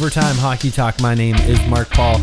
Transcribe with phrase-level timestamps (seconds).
[0.00, 0.98] Overtime Hockey Talk.
[1.02, 2.20] My name is Mark Paul.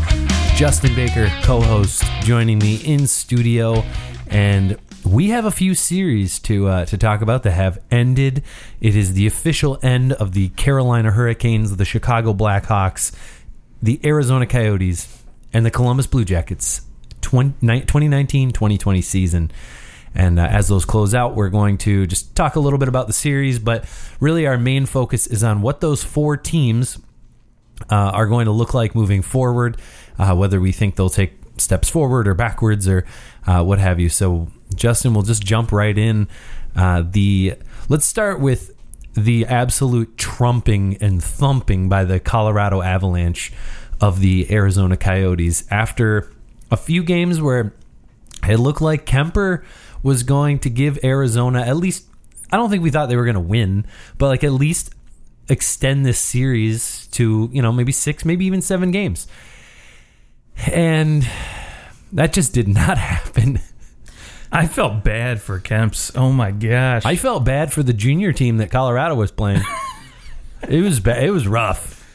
[0.55, 3.83] Justin Baker, co host, joining me in studio.
[4.25, 8.41] And we have a few series to uh, to talk about that have ended.
[8.81, 13.15] It is the official end of the Carolina Hurricanes, the Chicago Blackhawks,
[13.79, 15.23] the Arizona Coyotes,
[15.53, 16.81] and the Columbus Blue Jackets
[17.21, 19.51] 2019 2020 season.
[20.15, 23.05] And uh, as those close out, we're going to just talk a little bit about
[23.05, 23.85] the series, but
[24.19, 26.97] really our main focus is on what those four teams
[27.89, 29.79] uh, are going to look like moving forward,
[30.17, 33.05] uh, whether we think they'll take steps forward or backwards or
[33.45, 34.09] uh, what have you.
[34.09, 36.27] So, Justin, we'll just jump right in.
[36.75, 37.55] Uh, the
[37.89, 38.71] let's start with
[39.15, 43.51] the absolute trumping and thumping by the Colorado Avalanche
[43.99, 46.31] of the Arizona Coyotes after
[46.69, 47.73] a few games where
[48.47, 49.63] it looked like Kuemper
[50.03, 52.05] was going to give Arizona at least.
[52.51, 53.85] I don't think we thought they were going to win,
[54.17, 54.93] but like at least
[55.49, 59.27] extend this series to you know maybe six, maybe even seven games,
[60.65, 61.27] and
[62.13, 63.59] that just did not happen.
[64.51, 66.11] I felt bad for Kemps.
[66.15, 67.05] Oh my gosh.
[67.05, 69.61] I felt bad for the junior team that Colorado was playing.
[70.69, 71.21] it was bad.
[71.23, 72.05] It was rough.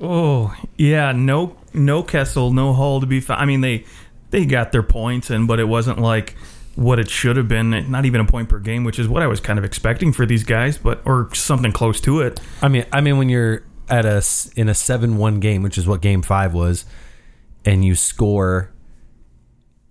[0.00, 3.40] oh yeah, no no Kessel, no Hall to be found.
[3.40, 3.84] I mean they
[4.30, 6.36] they got their points in, but it wasn't like
[6.76, 7.90] what it should have been.
[7.90, 10.26] Not even a point per game, which is what I was kind of expecting for
[10.26, 12.40] these guys, but or something close to it.
[12.62, 14.22] I mean, I mean when you're at a
[14.56, 16.84] in a seven one game, which is what Game Five was,
[17.64, 18.72] and you score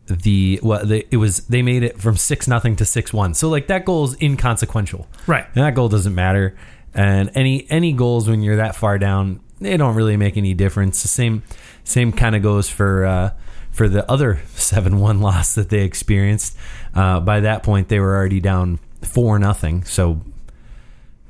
[0.08, 3.33] the well, the, it was they made it from six nothing to six one.
[3.33, 5.45] So like that goal is inconsequential, Right.
[5.55, 6.58] And that goal doesn't matter.
[6.93, 11.02] And any any goals when you're that far down, they don't really make any difference.
[11.02, 11.43] The same
[11.83, 13.31] same kind of goes for uh,
[13.80, 16.58] for the other seven one loss that they experienced.
[16.94, 19.86] Uh, by that point, they were already down four nothing.
[19.86, 20.19] So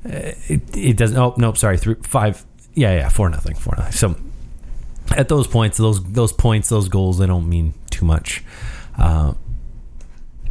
[0.04, 1.16] uh, it, it doesn't.
[1.16, 2.44] Oh nope, sorry, three five.
[2.74, 3.92] Yeah, yeah, four nothing, four nothing.
[3.92, 4.16] So
[5.16, 8.42] at those points, those those points, those goals, they don't mean too much.
[8.98, 9.34] Uh,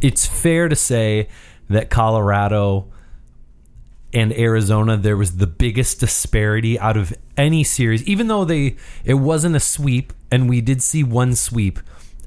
[0.00, 1.28] it's fair to say
[1.68, 2.86] that Colorado
[4.14, 9.14] and Arizona, there was the biggest disparity out of any series, even though they it
[9.14, 11.78] wasn't a sweep, and we did see one sweep.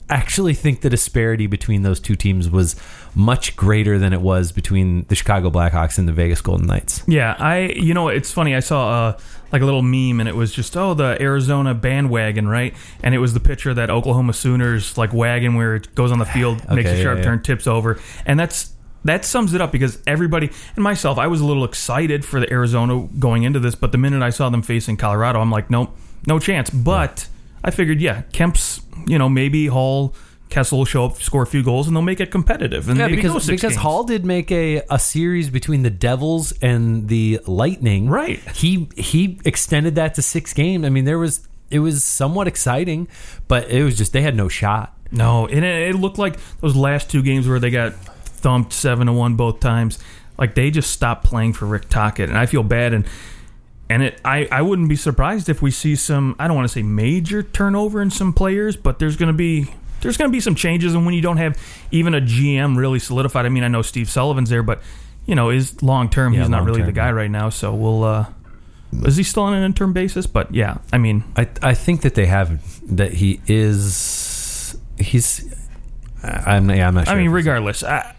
[0.10, 2.76] I actually think the disparity between those two teams was
[3.16, 7.04] much greater than it was between the Chicago Blackhawks and the Vegas Golden Knights.
[7.08, 8.54] Yeah, I you know it's funny.
[8.54, 9.20] I saw uh,
[9.52, 12.76] like a little meme, and it was just oh the Arizona bandwagon, right?
[13.02, 16.20] And it was the picture of that Oklahoma Sooners like wagon where it goes on
[16.20, 17.30] the field, makes a sharp yeah, yeah.
[17.30, 18.74] turn, tips over, and that's
[19.06, 22.52] that sums it up because everybody and myself, I was a little excited for the
[22.52, 25.96] Arizona going into this, but the minute I saw them facing Colorado, I'm like, nope,
[26.28, 26.70] no chance.
[26.70, 27.28] But
[27.64, 30.14] I figured, yeah, Kemp's, you know, maybe Hall.
[30.50, 32.88] Kessel will show up, score a few goals, and they'll make it competitive.
[32.88, 33.76] And Yeah, because because games.
[33.78, 38.08] Hall did make a, a series between the Devils and the Lightning.
[38.08, 38.40] Right.
[38.52, 40.86] He he extended that to six games.
[40.86, 43.08] I mean, there was it was somewhat exciting,
[43.48, 44.96] but it was just they had no shot.
[45.12, 49.08] No, and it, it looked like those last two games where they got thumped seven
[49.08, 49.98] to one both times.
[50.38, 52.94] Like they just stopped playing for Rick Tocchet, and I feel bad.
[52.94, 53.06] And
[53.90, 56.36] and it, I I wouldn't be surprised if we see some.
[56.40, 59.68] I don't want to say major turnover in some players, but there's going to be
[60.02, 60.94] there's going to be some changes.
[60.94, 61.58] And when you don't have
[61.92, 64.82] even a GM really solidified, I mean, I know Steve Sullivan's there, but
[65.26, 66.34] you know, is long term.
[66.34, 67.50] Yeah, he's not really the guy right now.
[67.50, 68.04] So we'll.
[68.04, 68.26] uh
[69.06, 70.28] is he still on an interim basis?
[70.28, 72.62] But yeah, I mean, I I think that they have
[72.96, 75.52] that he is he's
[76.24, 77.16] I'm yeah, I'm not sure.
[77.16, 78.16] I mean, regardless, I,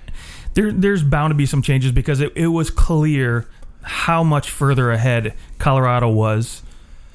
[0.54, 3.46] there there's bound to be some changes because it, it was clear
[3.84, 6.62] how much further ahead Colorado was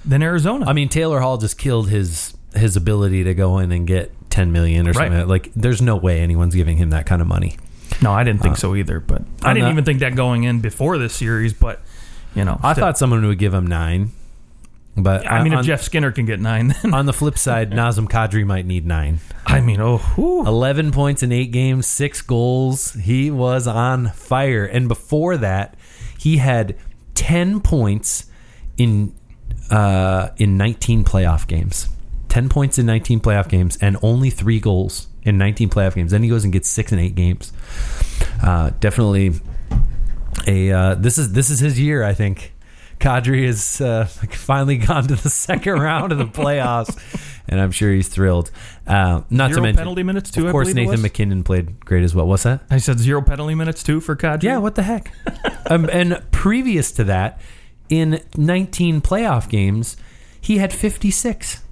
[0.05, 0.65] than Arizona.
[0.67, 4.51] I mean, Taylor Hall just killed his his ability to go in and get 10
[4.51, 5.13] million or something.
[5.13, 5.27] Right.
[5.27, 7.57] Like there's no way anyone's giving him that kind of money.
[8.01, 8.99] no, I didn't think uh, so either.
[8.99, 11.53] But I didn't not- even think that going in before this series.
[11.53, 11.81] But
[12.35, 12.85] you know, I still.
[12.85, 14.11] thought someone would give him 9.
[14.97, 17.71] But I mean, on, if Jeff Skinner can get nine, then on the flip side,
[17.71, 19.19] Nazem Kadri might need 9.
[19.45, 20.45] I mean, oh, whew.
[20.45, 22.93] 11 points in 8 games, 6 goals.
[22.93, 24.65] He was on fire.
[24.65, 25.75] And before that,
[26.19, 26.77] he had
[27.15, 28.25] 10 points
[28.77, 29.15] in
[29.71, 31.87] uh, in 19 playoff games.
[32.29, 36.11] 10 points in 19 playoff games and only 3 goals in 19 playoff games.
[36.11, 37.51] Then he goes and gets 6 and 8 games.
[38.43, 39.33] Uh, definitely
[40.47, 42.53] a uh, this is this is his year, I think.
[42.99, 46.97] Kadri has uh, finally gone to the second round of the playoffs,
[47.47, 48.51] and I'm sure he's thrilled.
[48.85, 50.45] Uh, not to mention penalty minutes too.
[50.45, 51.01] Of course, Nathan?
[51.01, 52.27] MacKinnon played great as well.
[52.27, 52.61] What's that?
[52.69, 54.43] I said zero penalty minutes too for Kadri.
[54.43, 55.13] Yeah, what the heck?
[55.69, 57.39] um, and previous to that,
[57.89, 59.95] in 19 playoff games,
[60.39, 61.63] he had 56.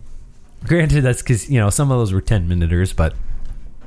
[0.64, 3.14] Granted, that's because you know some of those were 10 minuters, but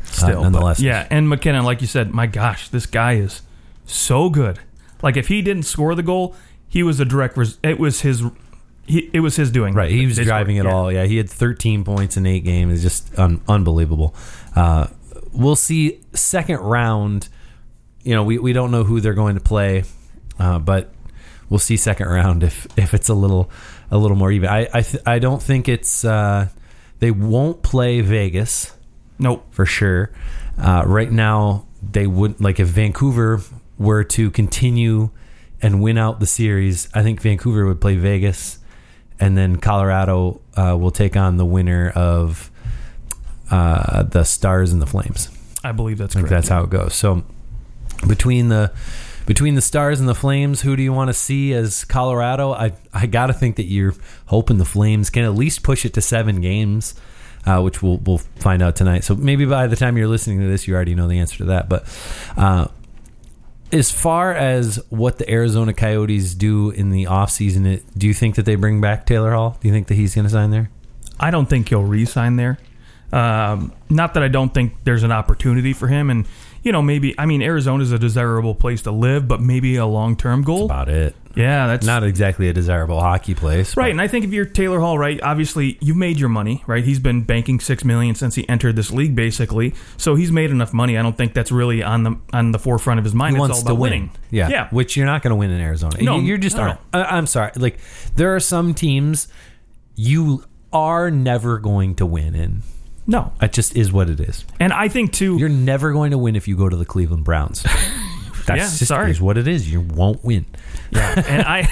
[0.05, 1.07] still, uh, nonetheless, but yeah.
[1.11, 3.43] And MacKinnon, like you said, my gosh, this guy is
[3.87, 4.59] so good.
[5.03, 6.35] Like if he didn't score the goal,
[6.71, 7.37] he was a direct.
[7.37, 8.23] Res- it was his.
[8.87, 9.75] he, it was his doing.
[9.75, 10.73] Right, he was driving it yeah.
[10.73, 10.91] all.
[10.91, 12.73] Yeah, he had 13 points in eight games.
[12.73, 14.15] It's just un- unbelievable.
[14.57, 14.87] Uh,
[15.33, 17.29] we'll see second round.
[18.03, 19.85] You know, we, we don't know who they're going to play,
[20.39, 20.95] uh, but
[21.51, 23.51] we'll see second round if if it's a little
[23.91, 24.49] a little more even.
[24.49, 26.49] I I, th- I don't think it's uh,
[27.01, 28.73] they won't play Vegas
[29.19, 29.45] Nope.
[29.51, 30.13] for sure.
[30.57, 33.41] Uh, right now, they would like if Vancouver
[33.79, 35.11] were to continue
[35.63, 36.89] and win out the series.
[36.95, 38.59] I think Vancouver would play Vegas,
[39.19, 42.51] and then Colorado uh, will take on the winner of
[43.51, 45.29] uh, the Stars and the Flames.
[45.63, 46.47] I believe that's I think correct.
[46.47, 46.95] that's how it goes.
[46.95, 47.25] So
[48.07, 48.73] between the
[49.27, 52.53] between the Stars and the Flames, who do you want to see as Colorado?
[52.53, 53.95] I I got to think that you're
[54.27, 56.95] hoping the Flames can at least push it to seven games,
[57.45, 59.05] uh, which we'll we'll find out tonight.
[59.05, 61.45] So maybe by the time you're listening to this, you already know the answer to
[61.47, 61.69] that.
[61.69, 61.85] But
[62.37, 62.69] uh,
[63.73, 68.35] as far as what the Arizona Coyotes do in the offseason, it do you think
[68.37, 69.57] that they bring back Taylor Hall?
[69.61, 70.71] Do you think that he's going to sign there?
[71.19, 72.59] I don't think he'll re-sign there.
[73.13, 76.27] Um, not that I don't think there's an opportunity for him, and
[76.63, 80.43] you know maybe I mean Arizona's a desirable place to live, but maybe a long-term
[80.43, 80.67] goal.
[80.67, 81.15] About it.
[81.37, 83.77] Yeah, that's Not exactly a desirable hockey place.
[83.77, 86.85] Right, and I think if you're Taylor Hall, right, obviously you've made your money, right?
[86.85, 89.75] He's been banking six million since he entered this league, basically.
[89.97, 90.99] So he's made enough money.
[90.99, 93.37] I don't think that's really on the on the forefront of his mind.
[93.37, 93.81] He it's wants all to win.
[93.93, 94.11] winning.
[94.31, 94.49] Yeah.
[94.49, 94.69] yeah.
[94.71, 96.03] Which you're not going to win in Arizona.
[96.03, 96.81] No, You- you're just no, aren't.
[96.93, 97.53] I'm sorry.
[97.57, 97.79] Like
[98.17, 99.29] there are some teams
[99.97, 102.63] you are never going to win in.
[103.07, 104.45] No, It just is what it is.
[104.61, 105.37] and I think too.
[105.37, 107.65] You're never going to win if you go to the Cleveland Browns.
[108.47, 109.11] That's Yeah, just sorry.
[109.11, 109.71] is what it is.
[109.71, 110.47] You won't win.
[110.91, 111.69] Yeah, and I,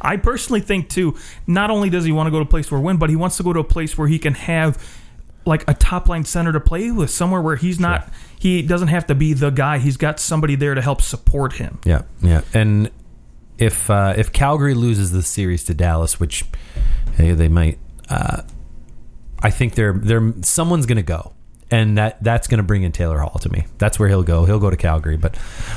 [0.00, 1.16] I personally think too.
[1.46, 3.36] Not only does he want to go to a place where win, but he wants
[3.38, 4.82] to go to a place where he can have
[5.46, 8.08] like a top line center to play with, somewhere where he's not.
[8.38, 9.78] He doesn't have to be the guy.
[9.78, 11.78] He's got somebody there to help support him.
[11.84, 12.42] Yeah, yeah.
[12.52, 12.90] And
[13.58, 16.44] if uh, if Calgary loses the series to Dallas, which
[17.16, 17.78] hey, they might,
[18.10, 18.42] uh,
[19.40, 21.32] I think they're they're someone's going to go,
[21.70, 23.66] and that that's going to bring in Taylor Hall to me.
[23.78, 24.44] That's where he'll go.
[24.44, 25.36] He'll go to Calgary, but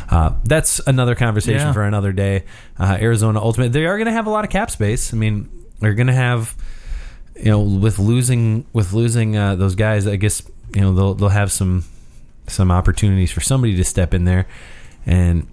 [0.09, 1.73] uh, that's another conversation Yeah.
[1.73, 2.45] for another day.
[2.79, 5.13] Uh, Arizona ultimate, they are going to have a lot of cap space.
[5.13, 5.49] I mean,
[5.79, 6.55] they're going to have
[7.35, 10.07] you know with losing with losing uh, those guys.
[10.07, 10.43] I guess
[10.75, 11.83] you know they'll they'll have some
[12.47, 14.45] some opportunities for somebody to step in there
[15.05, 15.47] and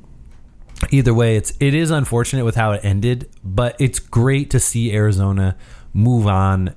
[0.90, 4.92] either way it's it is unfortunate with how it ended but it's great to see
[4.92, 5.56] arizona
[5.92, 6.74] move on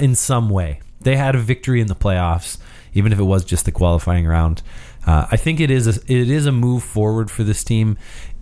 [0.00, 2.58] in some way they had a victory in the playoffs
[2.94, 4.62] even if it was just the qualifying round.
[5.06, 7.98] Uh, i think it is a, it is a move forward for this team.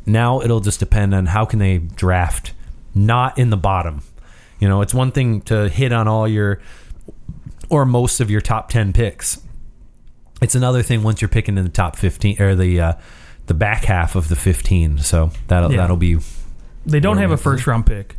[0.07, 2.53] Now it'll just depend on how can they draft
[2.95, 4.03] not in the bottom.
[4.61, 6.61] You know it's one thing to hit on all your
[7.69, 9.41] or most of your top 10 picks.
[10.41, 12.93] It's another thing once you're picking in the top 15 or the uh,
[13.47, 15.79] the back half of the 15 so that'll Yeah.
[15.79, 16.19] that'll be
[16.87, 18.17] They don't have a first round pick.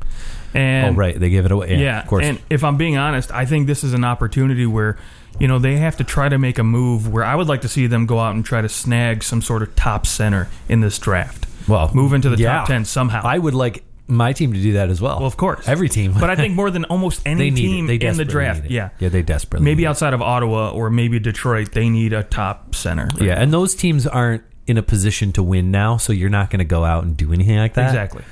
[0.53, 2.97] And oh right they give it away yeah, Yeah, of course And if I'm being
[2.97, 4.97] honest, I think this is an opportunity where,
[5.39, 7.69] you know, they have to try to make a move where I would like to
[7.69, 10.99] see them go out and try to snag some sort of top center in this
[10.99, 11.47] draft.
[11.67, 12.59] well Move into the yeah.
[12.59, 13.21] top 10 somehow.
[13.23, 15.65] i would like my team to do that as well well, of course.
[15.67, 18.69] every team But I think more than almost any team in the draft.
[18.69, 18.89] Yeah.
[18.99, 19.89] yeah they desperately Maybe need it.
[19.89, 23.07] outside of Ottawa or maybe Detroit, they need a top center.
[23.19, 26.59] yeah and those teams aren't in a position to win now so you're not going
[26.59, 28.23] to go out and do anything like that Exactly.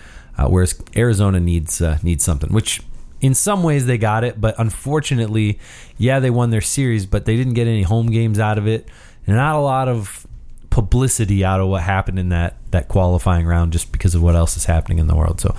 [0.42, 2.82] Uh, whereas Arizona needs uh, needs something, which
[3.22, 5.60] in some ways they got it, but unfortunately,
[5.98, 8.88] yeah, they won their series, but they didn't get any home games out of it,
[9.28, 10.26] and not a lot of
[10.72, 14.58] publicity out of what happened in that that qualifying round, just because of what else
[14.58, 15.40] is happening in the world.
[15.40, 15.56] So,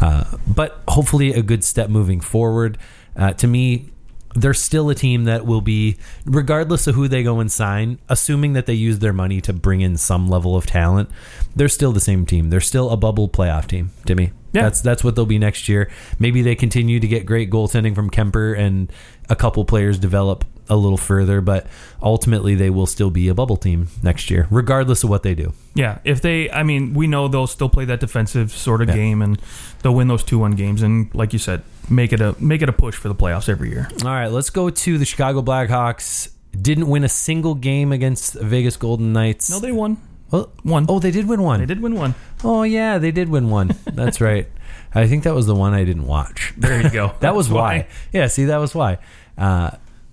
[0.00, 2.78] uh, but hopefully, a good step moving forward.
[3.16, 3.90] Uh, to me,
[4.36, 8.52] they're still a team that will be, regardless of who they go and sign, assuming
[8.52, 11.08] that they use their money to bring in some level of talent,
[11.54, 12.50] they're still the same team.
[12.50, 14.32] They're still a bubble playoff team to me.
[14.52, 14.62] Yeah.
[14.62, 15.90] That's that's what they'll be next year.
[16.18, 18.90] Maybe they continue to get great goaltending from Kuemper and
[19.28, 21.66] a couple players develop a little further, but
[22.02, 25.52] ultimately they will still be a bubble team next year, regardless of what they do.
[25.74, 28.94] Yeah, if they, I mean, we know they'll still play that defensive sort of Yeah.
[28.96, 29.40] game, and
[29.82, 32.68] they'll win those two one games, and like you said, make it a make it
[32.68, 33.88] a push for the playoffs every year.
[34.04, 36.30] All right, let's go to the Chicago Blackhawks.
[36.60, 39.50] Didn't win a single game against Vegas Golden Knights.
[39.50, 39.98] No, they won.
[40.32, 40.86] Oh, Won.
[40.88, 41.60] oh, they did win one.
[41.60, 42.14] They did win one.
[42.44, 43.76] Oh yeah, they did win one.
[43.84, 44.48] That's right.
[44.94, 46.54] I think that was the one I didn't watch.
[46.56, 47.14] There you go.
[47.20, 47.88] that was That's why.
[48.12, 48.98] Yeah, see, that was why.
[49.36, 49.72] Uh,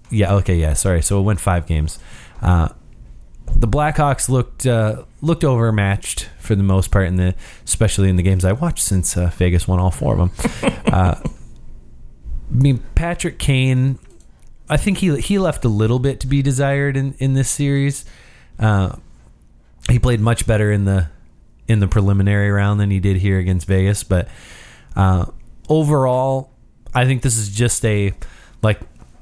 [0.10, 0.34] yeah.
[0.36, 0.55] Okay.
[0.55, 0.74] Yeah.
[0.74, 1.01] Sorry.
[1.01, 2.00] So it went five games.
[2.41, 2.70] Uh,
[3.55, 8.24] the Blackhawks looked uh, looked overmatched for the most part in the, especially in the
[8.24, 10.74] games I watched since uh, Vegas won all four of them.
[10.93, 11.29] uh, I
[12.53, 14.00] mean, Patrick Kane.
[14.70, 18.05] I think he he left a little bit to be desired in in this series.
[18.60, 18.96] Uh,
[19.90, 21.10] he played much better in the
[21.68, 24.28] in the preliminary round than he did here against Vegas, but
[24.96, 25.25] uh,
[25.70, 26.52] overall,
[26.94, 28.13] I think this is just a
[28.62, 28.80] like,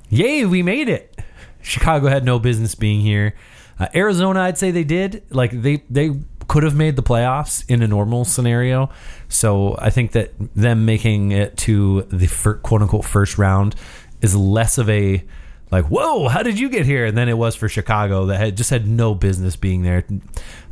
[0.10, 1.20] yay, we made it.
[1.62, 3.36] Chicago had no business being here.
[3.80, 5.24] Uh, Arizona, I'd say they did.
[5.30, 6.12] Like they they
[6.48, 8.89] could have made the playoffs in a normal scenario.
[9.30, 13.75] So I think that them making it to the fir- quote unquote first round
[14.22, 15.24] is less of a
[15.71, 17.05] like, whoa, how did you get here?
[17.05, 20.03] And then it was for Chicago that had just had no business being there.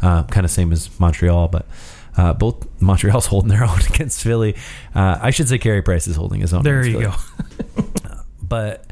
[0.02, 1.66] Uh, kind of same as Montreal, but
[2.18, 4.56] uh, both Montreal's holding their own against Philly.
[4.94, 6.64] Uh, I should say Carey Price is holding his own.
[6.64, 7.06] There you Philly.
[7.06, 7.84] go.
[8.50, 8.92] But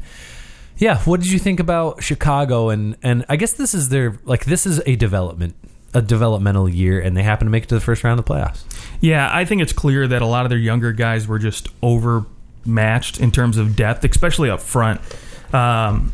[0.76, 2.68] yeah, what did you think about Chicago?
[2.68, 5.56] And and I guess this is their like this is a development
[5.94, 8.32] a developmental year, and they happen to make it to the first round of the
[8.32, 8.62] playoffs.
[9.00, 11.68] Yeah, I think it's clear that a lot of their younger guys were just
[12.68, 15.00] overmatched in terms of depth, especially up front.
[15.52, 16.12] Um,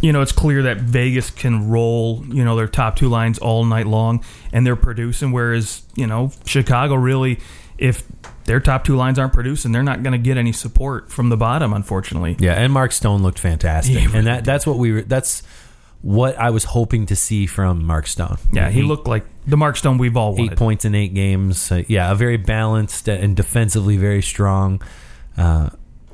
[0.00, 3.64] you know, it's clear that Vegas can roll, you know, their top two lines all
[3.64, 7.38] night long and they're producing, whereas, you know, Chicago really,
[7.76, 8.02] if
[8.44, 11.36] their top two lines aren't producing, they're not going to get any support from the
[11.36, 12.36] bottom, unfortunately.
[12.38, 15.02] Yeah, and Mark Stone looked fantastic, and that that's what we were.
[15.02, 15.42] That's
[16.02, 18.38] what I was hoping to see from Mark Stone.
[18.52, 21.70] Yeah, he looked like the Mark Stone we've all eight points in eight games.
[21.70, 24.82] Uh, yeah, a very balanced and defensively very strong.
[25.36, 25.70] Uh,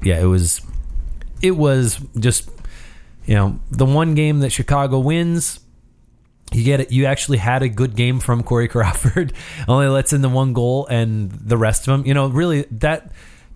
[0.06, 0.60] yeah, it was.
[1.42, 2.48] It was just,
[3.26, 5.60] you know, the one game that Chicago wins.
[6.52, 6.92] You get it.
[6.92, 9.32] You actually had a good game from Corey Crawford.
[9.66, 13.10] Only lets in the one goal, and the rest of them, you know, really that.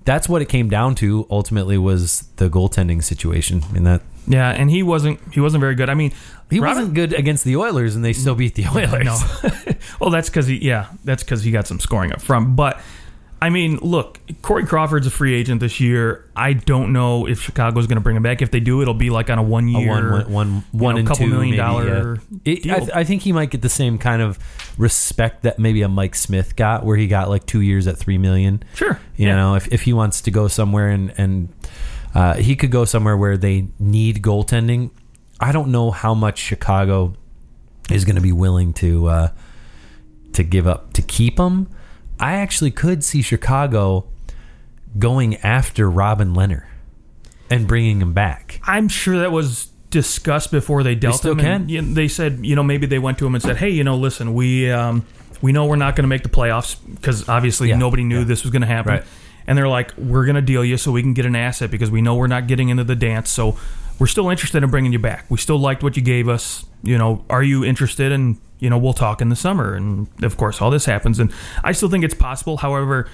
[0.05, 1.27] That's what it came down to.
[1.31, 5.89] Ultimately, was the goaltending situation, in that Yeah, and he wasn't he wasn't very good.
[5.91, 6.13] I mean,
[6.51, 9.05] he Robin- wasn't good against the Oilers, and they still beat the Oilers.
[9.05, 9.75] No.
[10.01, 12.57] well, that's because he, yeah, that's because he got some scoring up front.
[12.57, 12.81] But
[13.43, 16.31] I mean, look, Corey Crawford's a free agent this year.
[16.37, 18.43] I don't know if Chicago's going to bring him back.
[18.43, 20.95] If they do, it'll be like on a one a year, one, one, one, one
[20.95, 22.41] know, and couple two million maybe, dollar yeah.
[22.53, 22.75] It- deal.
[22.75, 24.39] I, th- I think he might get the same kind of
[24.77, 28.19] respect that maybe a Mike Smith got, where he got like two years at three
[28.19, 28.63] million.
[28.75, 29.37] Sure, You yeah.
[29.37, 31.49] know, if, if he wants to go somewhere and and
[32.15, 34.91] uh, he could go somewhere where they need goaltending.
[35.41, 37.15] I don't know how much Chicago
[37.91, 39.29] is going to be willing to uh,
[40.35, 41.69] to give up to keep him.
[42.21, 44.07] I actually could see Chicago
[44.99, 46.67] going after Robin Lehner
[47.49, 48.61] and bringing him back.
[48.65, 51.41] I'm sure that was discussed before they dealt still him.
[51.41, 51.69] And, can.
[51.69, 53.85] you know, they said, you know, maybe they went to him and said, "Hey, you
[53.85, 55.05] know, listen, we um,
[55.41, 58.25] we know we're not going to make the playoffs because obviously Yeah, nobody knew yeah.
[58.25, 59.05] this was going to happen." Right.
[59.47, 61.91] And they're like, "We're going to deal you so we can get an asset because
[61.91, 63.31] we know we're not getting into the dance.
[63.31, 63.59] So
[63.99, 65.27] we're still interested in bringing you back.
[65.29, 66.65] We still liked what you gave us.
[66.83, 68.13] You know, are you interested?
[68.13, 69.75] And you know, we'll talk in the summer.
[69.75, 71.19] And of course, all this happens.
[71.19, 71.33] And
[71.65, 72.59] I still think it's possible.
[72.59, 73.09] However."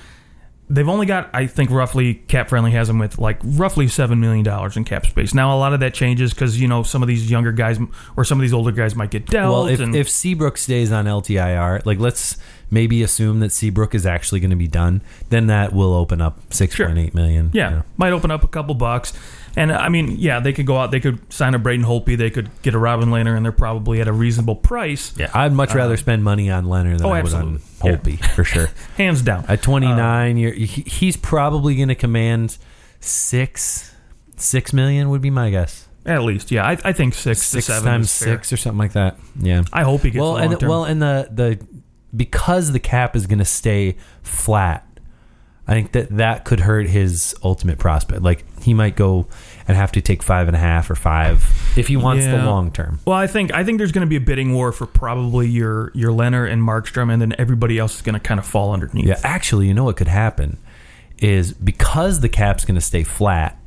[0.69, 4.43] They've only got, I think, roughly cap friendly has them with like roughly seven million
[4.45, 5.33] dollars in cap space.
[5.33, 7.79] Now, a lot of that changes because you know some of these younger guys
[8.17, 9.53] or some of these older guys might get dealt.
[9.53, 12.37] Well, if, and, if Seabrook stays on LTIR, like let's
[12.69, 16.53] maybe assume that Seabrook is actually going to be done, then that will open up
[16.53, 17.53] six point eight million.
[17.55, 17.83] yeah, you know.
[17.97, 19.12] might open up a couple bucks.
[19.56, 22.28] And I mean, yeah, they could go out, they could sign a Braden Holtby, they
[22.28, 25.30] could get a Robin Lehner, and they're probably at a reasonable price, yeah.
[25.32, 28.18] I'd much uh, rather spend money on Lehner than oh, I would on absolutely.
[28.18, 28.68] Holtby for sure.
[28.98, 29.46] hands down.
[29.48, 32.58] At twenty nine, uh, you're he's probably going to command
[33.00, 33.94] six
[34.36, 35.88] six million would be my guess.
[36.04, 39.18] at least, yeah, I, I think six, Six times six or something like that.
[39.40, 39.62] Yeah.
[39.72, 41.66] I hope he gets well, and well, and the the
[42.14, 44.86] because the cap is going to stay flat.
[45.68, 48.23] I think that that could hurt his ultimate prospect.
[48.23, 49.26] Like he might go
[49.66, 51.44] and have to take five and a half or five
[51.76, 53.00] if he wants the long term.
[53.04, 55.90] Well, I think I think there's going to be a bidding war for probably your
[55.92, 59.06] your Lehner and Markstrom, and then everybody else is going to kind of fall underneath.
[59.06, 60.58] Yeah, actually, you know what could happen
[61.18, 63.58] is because the cap's going to stay flat.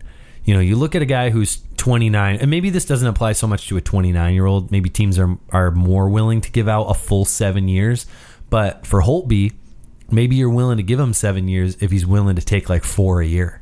[0.46, 3.46] You know, you look at a guy who's 29, and maybe this doesn't apply so
[3.46, 4.72] much to a 29 year old.
[4.72, 8.06] Maybe teams are are more willing to give out a full seven years.
[8.50, 9.54] But for Holtby,
[10.12, 13.22] maybe you're willing to give him seven years if he's willing to take like four
[13.22, 13.62] a year.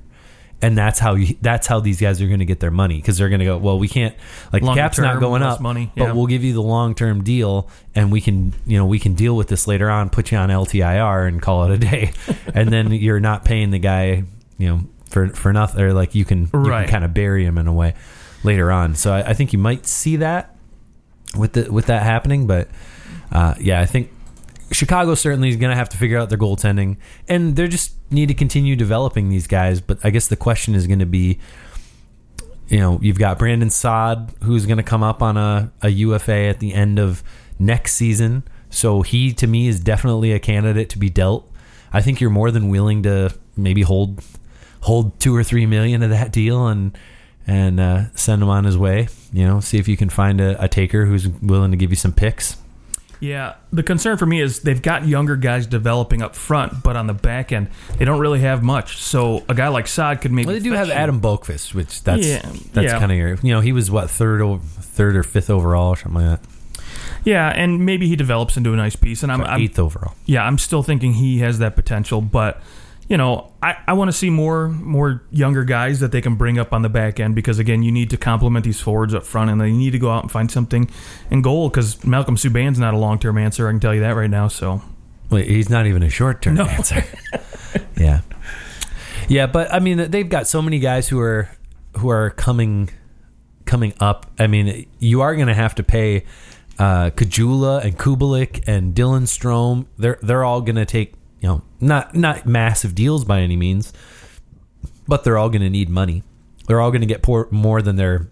[0.60, 3.20] And that's how you, that's how these guys are going to get their money because
[3.20, 3.58] they're going to go.
[3.60, 4.16] Well, we can't
[4.52, 6.64] like the Longer cap's not term, going less up, money, but we'll give you the
[6.64, 10.10] long term deal, and we can you know we can deal with this later on.
[10.10, 12.12] Put you on LTIR and call it a day,
[12.56, 14.24] and then you're not paying the guy
[14.58, 14.80] you know
[15.12, 17.74] for for nothing, or like you can, you can kind of bury him in a
[17.74, 17.94] way
[18.44, 18.96] later on.
[18.96, 20.56] So I, I think you might see that
[21.38, 22.68] with the with that happening, but
[23.32, 24.12] uh, yeah, I think
[24.72, 26.98] Chicago certainly is going to have to figure out their goaltending,
[27.28, 29.80] and they just need to continue developing these guys.
[29.80, 31.40] But I guess the question is going to be,
[32.68, 36.48] you know, you've got Brandon Saad who's going to come up on a, a UFA
[36.48, 37.24] at the end of
[37.60, 41.50] next season, so he to me is definitely a candidate to be dealt.
[41.94, 44.24] I think you're more than willing to maybe hold
[44.82, 46.98] hold two or three million of that deal and
[47.48, 49.08] and uh, send him on his way.
[49.32, 51.96] You know, see if you can find a, a taker who's willing to give you
[51.96, 52.58] some picks.
[53.20, 57.08] Yeah, the concern for me is they've got younger guys developing up front, but on
[57.08, 58.98] the back end, they don't really have much.
[58.98, 60.46] So a guy like Saad could maybe.
[60.48, 60.94] Well, they do have you.
[60.94, 62.42] Adam Boqvist, which that's Yeah,
[62.74, 63.00] that's yeah.
[63.00, 65.96] kind of your you know he was what third o- third or fifth overall or
[65.96, 66.50] something like that,
[67.24, 69.24] Yeah, and maybe he develops into a nice piece.
[69.24, 70.14] And I'm, I'm eighth overall.
[70.26, 72.62] yeah, I'm still thinking he has that potential, but
[73.08, 76.60] you know, I, I want to see more more younger guys that they can bring
[76.60, 79.50] up on the back end because again, you need to complement these forwards up front,
[79.50, 80.90] and they need to go out and find something
[81.32, 83.68] in goal because Malcolm Subban's not a long term answer.
[83.68, 84.48] I can tell you that right now.
[84.48, 84.82] So
[85.30, 86.66] Wait, he's not even a short term No.
[86.66, 87.04] answer.
[87.98, 88.22] yeah,
[89.30, 91.50] yeah, but I mean they've got so many guys who are
[91.98, 92.90] who are coming
[93.66, 94.30] coming up.
[94.40, 96.26] I mean, you are going to have to pay
[96.80, 99.86] uh, Kajula and Kubalik and Dylan Strome.
[99.98, 103.94] They're they're all going to take you know not not massive deals by any means,
[105.08, 106.24] but they're all going to need money.
[106.68, 108.28] They're all going to get poor, more than their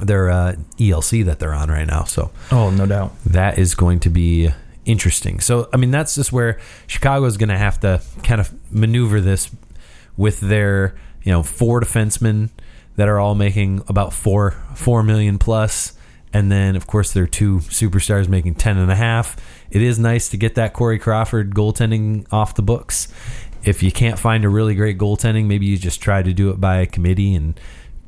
[0.00, 2.04] their uh, ELC that they're on right now.
[2.04, 3.12] So oh, no doubt.
[3.26, 4.50] that is going to be
[4.84, 5.40] interesting.
[5.40, 9.20] So, I mean, that's just where Chicago is going to have to kind of maneuver
[9.20, 9.50] this
[10.16, 12.50] with their, you know, four defensemen
[12.96, 15.92] that are all making about four four million plus,
[16.32, 19.36] and then of course there are two superstars making ten and a half.
[19.70, 23.12] It is nice to get that Corey Crawford goaltending off the books.
[23.64, 26.60] If you can't find a really great goaltending, maybe you just try to do it
[26.60, 27.58] by a committee and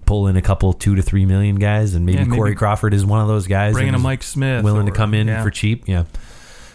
[0.05, 2.95] pull in a couple two to three million guys, and maybe, Yeah, maybe Corey Crawford
[2.95, 3.75] is one of those guys.
[3.75, 5.43] Bringing a Mike Smith, willing to come in yeah.
[5.43, 5.87] for cheap.
[5.87, 6.05] Yeah,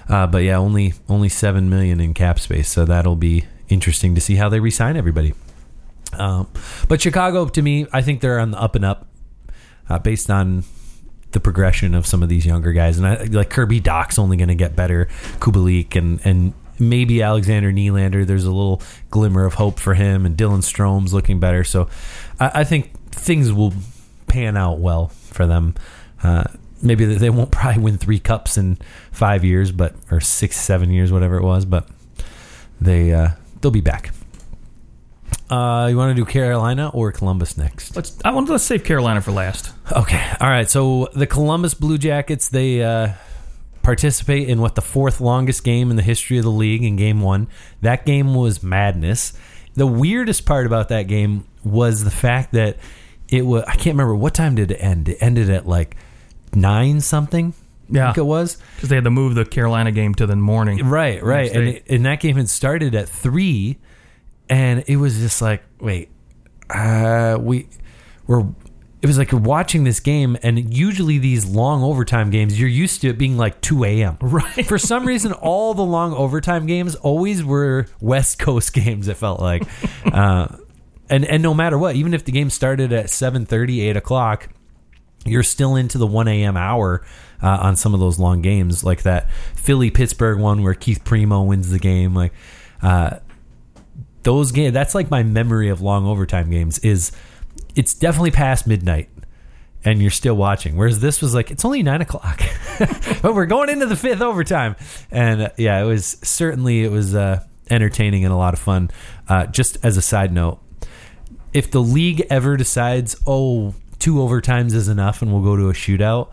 [0.08, 4.22] uh, but yeah, only only seven million in cap space, so that'll be interesting to
[4.22, 5.34] see how they resign everybody.
[6.14, 6.48] Um,
[6.88, 9.08] but Chicago, to me, I think they're on the up and up,
[9.88, 10.64] uh, based on
[11.32, 14.48] the progression of some of these younger guys, and I like Kirby Dach's only going
[14.50, 15.08] to get better.
[15.40, 18.26] Kubalik and and maybe Alexander Nylander.
[18.26, 18.82] There's a little
[19.12, 21.64] glimmer of hope for him, and Dylan Strome's looking better.
[21.64, 21.88] So
[22.40, 23.74] I, I think things will
[24.28, 25.76] pan out well for them.
[26.24, 26.46] Uh,
[26.82, 28.78] maybe they- they won't probably win three cups in
[29.12, 31.88] five years, but or six, seven years, whatever it was, but
[32.82, 33.30] they uh,
[33.62, 34.12] they'll be back.
[35.50, 37.96] Uh, you want to do Carolina or Columbus next?
[37.96, 38.18] Let's.
[38.24, 39.72] I want let's save Carolina for last.
[39.92, 40.24] Okay.
[40.40, 40.70] All right.
[40.70, 43.14] So the Columbus Blue Jackets, they uh,
[43.82, 47.22] participate in what the fourth longest game in the history of the league in game
[47.22, 47.48] one.
[47.82, 49.34] That game was madness.
[49.76, 52.78] The weirdest part about that game was the fact that
[53.30, 55.10] it was, I can't remember what time did it end?
[55.10, 55.96] It ended at like
[56.54, 57.54] nine something.
[57.92, 58.06] I Yeah.
[58.08, 58.58] think it was.
[58.76, 60.86] because they had to move the Carolina game to the morning.
[60.88, 61.52] Right, right.
[61.52, 63.78] And, it, and that game had started at three,
[64.50, 66.10] and it was just like, wait,
[66.70, 67.68] uh, we
[68.28, 68.46] were.
[69.02, 73.00] It was like you're watching this game, and usually these long overtime games, you're used
[73.02, 74.18] to it being like 2 a.m.
[74.22, 74.66] Right.
[74.66, 79.08] For some reason, all the long overtime games always were West Coast games.
[79.08, 79.64] It felt like,
[80.06, 80.50] uh,
[81.10, 84.50] and and no matter what, even if the game started at 7:30, 8 o'clock,
[85.26, 86.58] you're still into the 1 a.m.
[86.58, 87.02] hour
[87.42, 91.44] uh, on some of those long games, like that Philly Pittsburgh one where Keith Primeau
[91.44, 92.14] wins the game.
[92.14, 92.34] Like
[92.82, 93.20] uh,
[94.24, 96.80] those games, that's like my memory of long overtime games.
[96.80, 97.12] Is
[97.76, 99.10] it's definitely past midnight.
[99.86, 100.76] And you're still watching.
[100.76, 102.42] Whereas this was like, it's only nine o'clock,
[103.22, 104.76] but we're going into the fifth overtime.
[105.10, 108.92] And uh, yeah, it was certainly it was uh, entertaining and a lot of fun.
[109.30, 110.60] Uh, just as a side note,
[111.54, 115.74] if the league ever decides, oh, two overtimes is enough and we'll go to a
[115.74, 116.30] shootout,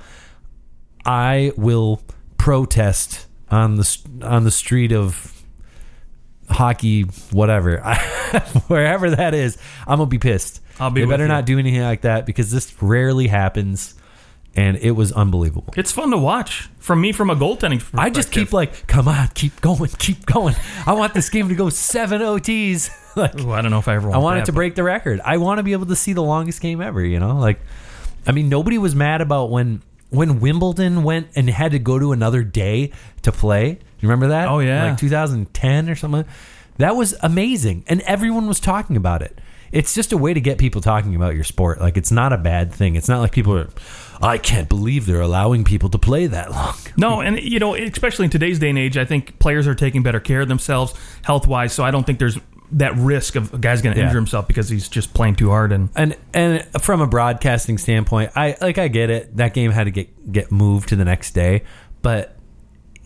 [1.04, 2.02] I will
[2.38, 5.35] protest on the on the street of
[6.48, 7.78] hockey, whatever,
[8.68, 9.58] wherever that is.
[9.86, 10.60] I'm gonna be pissed.
[10.78, 11.28] I'll be They better you.
[11.28, 13.94] not do anything like that because this rarely happens,
[14.54, 15.72] and it was unbelievable.
[15.76, 16.68] It's fun to watch.
[16.78, 17.98] From me, from a goaltending perspective.
[17.98, 20.54] I just keep like, come on, keep going, keep going.
[20.86, 22.90] I want this game to go seven OTs.
[23.16, 24.08] like, Ooh, I don't know if I ever.
[24.08, 25.20] Want I want that, it to break the record.
[25.24, 27.04] I want to be able to see the longest game ever.
[27.04, 27.58] You know, like,
[28.26, 29.82] I mean, nobody was mad about when
[30.16, 33.68] when Wimbledon went and had to go to another day to play.
[34.00, 34.48] You remember that?
[34.48, 34.90] Oh, yeah.
[34.90, 36.24] like 2010 or something.
[36.78, 39.38] That was amazing, and everyone was talking about it.
[39.72, 41.80] It's just a way to get people talking about your sport.
[41.80, 42.96] Like, it's not a bad thing.
[42.96, 43.68] It's not like people are.
[44.22, 46.74] I can't believe they're allowing people to play that long.
[46.98, 50.02] No, and you know, especially in today's day and age, I think players are taking
[50.02, 51.74] better care of themselves health wise.
[51.74, 52.38] So I don't think there's
[52.72, 54.06] that risk of a guy's going to Yeah.
[54.06, 55.72] injure himself because he's just playing too hard.
[55.72, 59.36] And And and from a broadcasting standpoint, I like I get it.
[59.36, 61.62] That game had to get get moved to the next day,
[62.02, 62.36] but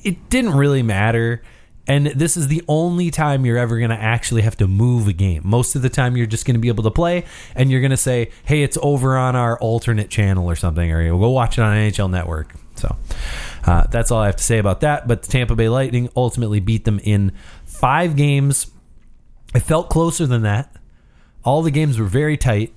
[0.03, 1.43] it didn't really matter.
[1.87, 5.13] And this is the only time you're ever going to actually have to move a
[5.13, 5.43] game.
[5.45, 7.25] Most of the time, you're just going to be able to play,
[7.57, 11.03] and you're going to say, "Hey, it's over on our alternate channel or something," or
[11.03, 12.55] you'll go watch it on NHL Network.
[12.77, 12.95] So
[13.67, 15.09] uh, that's all I have to say about that.
[15.09, 17.33] But the Tampa Bay Lightning ultimately beat them in
[17.67, 18.71] five games.
[19.55, 20.75] It felt closer than that.
[21.45, 22.73] All the games were very tight.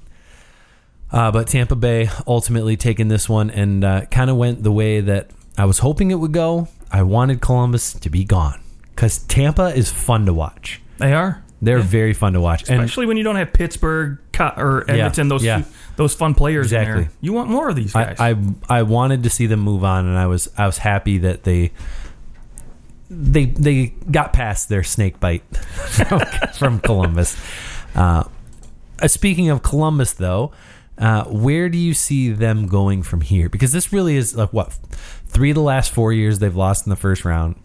[1.11, 4.99] Uh, but Tampa Bay ultimately taking this one and uh, kind of went the way
[4.99, 6.67] that I was hoping it would go.
[6.91, 8.59] I wanted Columbus to be gone
[8.95, 10.81] because Tampa is fun to watch.
[10.97, 11.43] They are.
[11.61, 15.29] They're very fun to watch, and Especially when you don't have Pittsburgh or Yeah, Edmonton,
[15.29, 15.63] those yeah.
[15.95, 17.03] those fun players in Exactly.
[17.05, 17.11] there.
[17.21, 18.19] You want more of these guys.
[18.19, 18.35] I, I
[18.79, 21.71] I wanted to see them move on, and I was I was happy that they
[23.13, 25.43] they they got past their snake bite
[26.53, 27.37] from, Columbus.
[27.95, 28.23] Uh,
[29.01, 30.51] uh, speaking of Columbus, though,
[30.97, 33.49] uh, where do you see them going from here?
[33.49, 34.77] Because this really is like what
[35.27, 37.55] three of the last four years they've lost in the first round.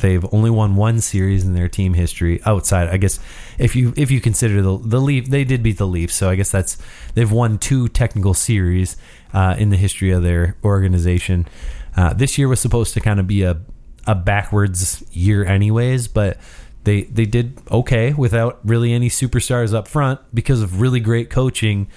[0.00, 2.88] They've only won one series in their team history outside.
[2.88, 3.20] I guess
[3.58, 6.34] if you if you consider the the Leaf, they did beat the Leafs, so I
[6.34, 6.78] guess that's
[7.14, 8.96] they've won two technical series
[9.34, 11.46] uh, in the history of their organization.
[11.94, 13.60] Uh, this year was supposed to kind of be a
[14.06, 16.38] a backwards year, anyways, but
[16.84, 21.88] they they did okay without really any superstars up front because of really great coaching.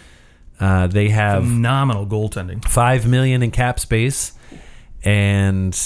[0.59, 2.63] Uh, they have Phenomenal goaltending.
[2.63, 4.31] five million in cap space,
[5.03, 5.77] and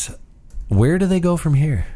[0.67, 1.87] where do they go from here?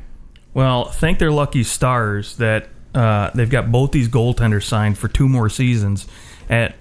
[0.54, 5.28] Well, thank their lucky stars that uh, they've got both these goaltenders signed for two
[5.28, 6.08] more seasons
[6.50, 6.76] at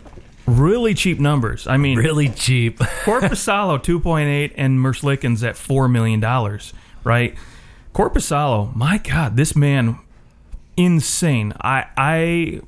[0.47, 1.67] really cheap numbers.
[1.67, 2.79] I mean, Really cheap.
[3.05, 6.21] Korpisalo 2.8 and Merzlikins at $4 million,
[7.05, 7.35] right?
[7.95, 9.99] Korpisalo, my God, this man,
[10.77, 11.53] insane.
[11.61, 12.61] I, I,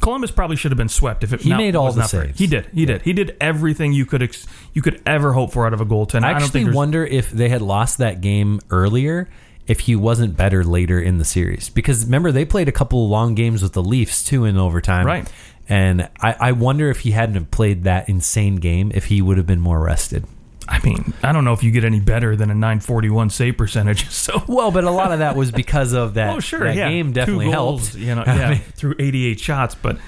[0.00, 2.38] Columbus probably should have been swept if it He not- made all the saves.
[2.38, 2.66] He did.
[2.74, 3.02] He did.
[3.02, 6.24] He did everything you could ex- you could ever hope for out of a goaltender.
[6.24, 9.28] I I actually think wonder if they had lost that game earlier,
[9.66, 11.68] if he wasn't better later in the series.
[11.70, 15.06] Because remember, they played a couple of long games with the Leafs too in overtime.
[15.06, 15.30] Right.
[15.68, 19.46] And I, I wonder if he hadn't played that insane game, if he would have
[19.46, 20.24] been more rested.
[20.68, 24.06] I mean, I don't know if you get any better than a 941 save percentage.
[24.16, 26.30] So Well, but a lot of that was because of that.
[26.36, 26.88] Oh, sure, that yeah.
[26.88, 28.04] game definitely goals, helped.
[28.04, 29.74] You know, yeah, mean- through 88 shots.
[29.76, 29.98] But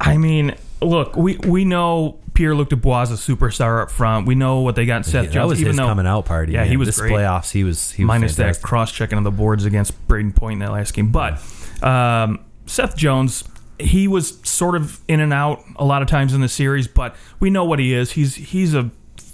[0.00, 4.26] I mean, look, we we know Pierre Luc Dubois is a superstar up front.
[4.26, 5.50] We know what they got in Seth that Jones.
[5.50, 6.52] was even his though coming out party.
[6.54, 6.68] Yeah, man.
[6.68, 7.12] he was this great.
[7.12, 7.52] playoffs.
[7.52, 10.58] He was he was minus that cross checking on the boards against Brayden Point in
[10.60, 11.12] that last game.
[11.12, 11.34] But
[11.82, 13.44] um, Seth Jones,
[13.78, 17.14] he was sort of in and out a lot of times in the series, but
[17.38, 18.12] we know what he is.
[18.12, 18.90] He's he's a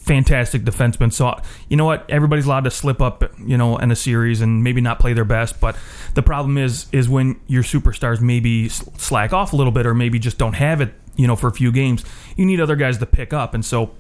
[0.06, 1.12] fantastic defenseman.
[1.12, 1.38] So
[1.68, 2.08] you know what?
[2.08, 5.24] Everybody's allowed to slip up, you know, in a series and maybe not play their
[5.24, 5.60] best.
[5.60, 5.76] But
[6.14, 10.18] the problem is is when your superstars maybe slack off a little bit or maybe
[10.18, 12.04] just don't have it, you know, for a few games.
[12.36, 13.92] You need other guys to pick up, and so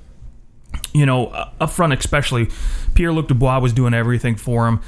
[0.92, 2.48] you know, uh, up front especially,
[2.94, 4.80] Pierre Luc Dubois was doing everything for him,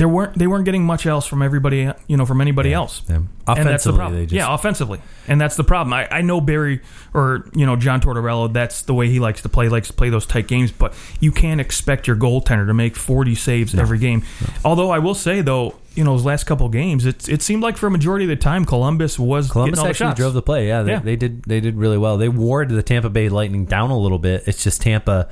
[0.00, 3.02] there weren't they weren't getting much else from everybody, you know, from anybody else.
[3.06, 3.16] Yeah.
[3.16, 4.16] And that's the Offensively, problem.
[4.20, 5.92] they just- yeah, offensively, and that's the problem.
[5.92, 6.80] I, I know Barry
[7.12, 8.50] or you know John Tortorella.
[8.50, 9.68] That's the way he likes to play.
[9.68, 13.34] Likes to play those tight games, but you can't expect your goaltender to make forty
[13.34, 14.24] saves every game.
[14.64, 17.76] Although I will say though, you know, those last couple games, it it seemed like
[17.76, 20.18] for a majority of the time, Columbus was Columbus getting all the actually shots.
[20.20, 20.66] drove the play.
[20.68, 20.98] Yeah they, Yeah.
[21.00, 21.42] they did.
[21.42, 22.16] They did really well.
[22.16, 24.44] They wore the Tampa Bay Lightning down a little bit.
[24.46, 25.28] It's just Tampa.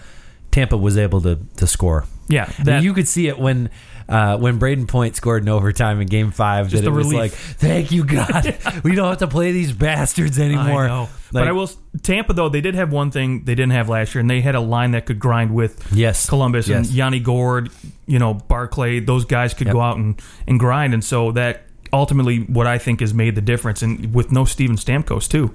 [0.51, 2.05] Tampa was able to to score.
[2.29, 3.71] yeah, that, you could see it when
[4.09, 6.69] uh, when Brayden Point scored in overtime in Game Five.
[6.69, 7.19] Just that it was relief.
[7.19, 10.85] like, thank you God, we don't have to play these bastards anymore.
[10.85, 11.01] I know.
[11.03, 11.11] Like,
[11.45, 11.71] but I will.
[12.03, 14.55] Tampa though they did have one thing they didn't have last year, and they had
[14.55, 16.29] a line that could grind with Yes.
[16.29, 16.87] Columbus Yes.
[16.87, 17.71] and Yanni Gourde,
[18.07, 19.01] you know Barclay.
[19.01, 19.75] Those guys could Yep.
[19.75, 23.41] go out and, and grind, and so that ultimately what I think has made the
[23.41, 23.83] difference.
[23.83, 25.55] And with no Steven Stamkos too.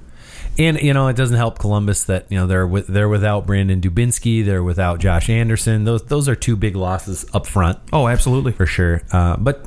[0.57, 3.81] And you know, it doesn't help Columbus that you know they're with, they're without Brandon
[3.81, 5.83] Dubinsky, they're without Josh Anderson.
[5.83, 8.51] Those those are two big losses up front Oh, absolutely.
[8.51, 9.01] for sure.
[9.11, 9.65] Uh, but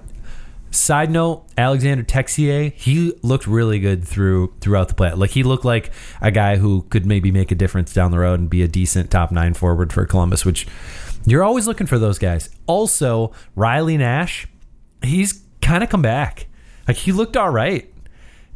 [0.71, 5.13] side note, Alexander Texier, he looked really good through throughout the play.
[5.13, 8.39] Like he looked like a guy who could maybe make a difference down the road
[8.39, 10.67] and be a decent top nine forward for Columbus, which
[11.25, 12.49] you're always looking for those guys.
[12.69, 14.47] Also, Riley Nash,
[15.03, 16.47] he's kind of come back.
[16.87, 17.93] Like he looked all right.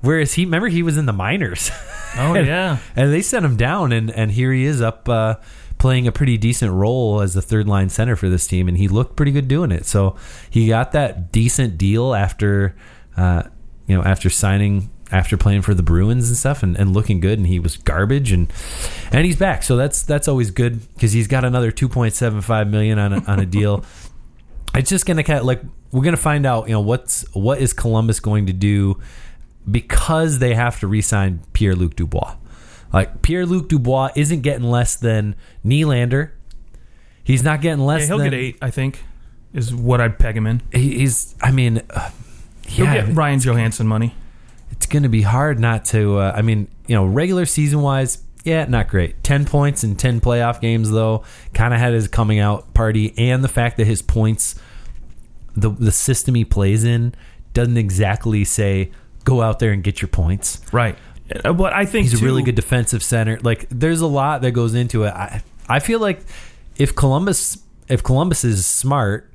[0.03, 1.71] Whereas he remember he was in the minors.
[2.17, 2.79] Oh And- yeah.
[2.97, 5.37] and they sent him down, and and here he is up uh,
[5.79, 8.89] playing a pretty decent role as the third line center for this team, and he
[8.89, 9.85] looked pretty good doing it.
[9.87, 10.17] So
[10.49, 12.75] he got that decent deal after,
[13.17, 13.45] uh,
[13.87, 14.91] you know, after signing.
[15.13, 18.31] After playing for the Bruins and stuff, and, and looking good, and he was garbage,
[18.31, 18.47] and
[19.11, 22.41] and he's back, so that's that's always good because he's got another two point seven
[22.41, 23.85] five million on a, on a deal.
[24.73, 27.73] It's just gonna kind of like we're gonna find out, you know, what's what is
[27.73, 29.01] Columbus going to do
[29.69, 32.37] because they have to re-sign Pierre Luc Dubois.
[32.93, 36.31] Like Pierre Luc Dubois isn't getting less than Nylander.
[37.23, 38.59] He's not getting less Yeah, he'll than get eight.
[38.61, 39.03] I think
[39.55, 40.63] is what I'd peg him in.
[40.73, 41.35] He's.
[41.41, 42.11] I mean, uh,
[42.67, 44.15] He'll yeah, get Ryan Johansen money.
[44.71, 46.19] it's going to be hard not to.
[46.19, 49.23] Uh, I mean, you know, regular season wise, yeah, not great.
[49.25, 51.25] Ten points in ten playoff games though.
[51.53, 54.55] Kind of had his coming out party, and the fact that his points,
[55.55, 57.13] the the system he plays in,
[57.55, 58.91] doesn't exactly say
[59.25, 60.61] go out there and get your points.
[60.73, 60.97] Right.
[61.45, 63.39] Uh, But I think He's a really good defensive center.
[63.43, 65.13] Like there's a lot that goes into it.
[65.15, 66.21] I I feel like
[66.77, 69.33] if Columbus if Columbus is smart,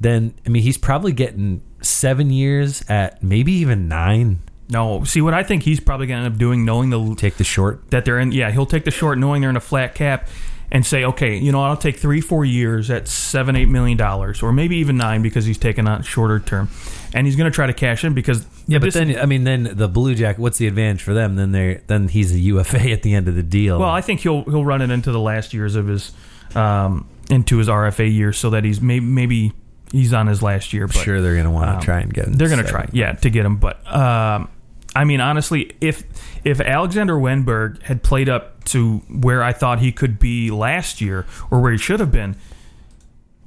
[0.00, 4.40] then I mean he's probably getting seven years at maybe even nine.
[4.70, 7.36] No, see what I think he's probably going to end up doing, knowing the Take
[7.38, 7.90] the short.
[7.90, 8.32] that they're in.
[8.32, 10.28] Yeah, he'll take the short, knowing they're in a flat cap,
[10.70, 14.42] and say, okay, you know, I'll take three, four years at seven, eight million dollars,
[14.42, 16.68] or maybe even nine because he's taking a shorter term,
[17.14, 19.70] and he's going to try to cash in because Yeah, but then I mean then
[19.72, 21.36] the Blue Jack, What's the advantage for them?
[21.36, 23.78] Then they then he's a UFA at the end of the deal.
[23.78, 26.12] well, I think he'll he'll run it into the last years of his
[26.54, 29.52] um, into his RFA year, so that he's maybe maybe
[29.92, 30.86] he's on his last year.
[30.86, 32.26] But sure they're gonna want to um, try and get.
[32.26, 33.56] him They're going to try, yeah, to get him.
[33.56, 34.50] But um,
[34.98, 36.02] I mean, honestly, if
[36.44, 41.24] if Alexander Wennberg had played up to where I thought he could be last year,
[41.50, 42.36] or where he should have been,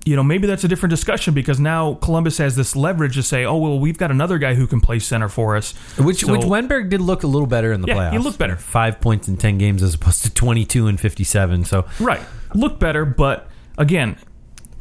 [0.05, 3.43] you know, maybe that's a different discussion because now Columbus has this leverage to say,
[3.45, 5.73] oh well, we've got another guy who can play center for us.
[5.99, 8.11] Which So- which Wennberg did look a little better in the Yeah, playoffs.
[8.13, 8.55] he looked better.
[8.55, 11.65] Five points in ten games as opposed to twenty two and fifty seven.
[11.65, 12.21] So Right.
[12.55, 14.15] looked better, but again,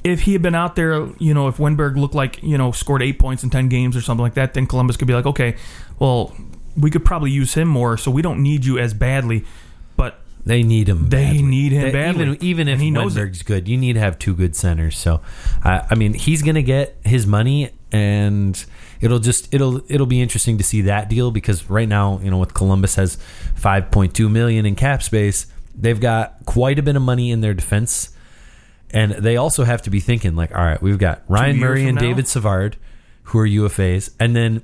[0.05, 3.03] if he had been out there, you know, if Wennberg looked like, you know, scored
[3.03, 5.57] eight points in 10 games or something like that, then Columbus could be like, okay,
[5.99, 6.35] well,
[6.77, 9.45] we could probably use him more, so we don't need you as badly.
[9.97, 11.09] But they need him.
[11.09, 11.43] They badly.
[11.43, 12.23] need him They- badly.
[12.25, 13.21] Even even if And he knows it.
[13.21, 14.97] Wennberg's good, you need to have two good centers.
[14.99, 15.21] So,
[15.65, 18.63] I I mean, he's gonna get his money, and
[19.01, 22.39] it'll just it'll it'll be interesting to see that deal because right now, you know,
[22.39, 23.19] with Columbus has
[23.55, 27.41] five point two million in cap space, they've got quite a bit of money in
[27.41, 28.11] their defense.
[28.93, 31.95] And they also have to be thinking like, all right, we've got Ryan Murray and
[31.95, 32.01] now?
[32.01, 32.77] David Savard,
[33.25, 34.63] who are UFAs, and then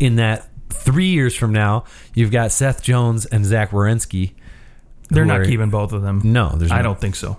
[0.00, 4.32] in that three years from now, you've got Seth Jones and Zach Werenski.
[5.10, 6.20] they're not are- keeping both of them.
[6.24, 7.36] No, there's I don't think so.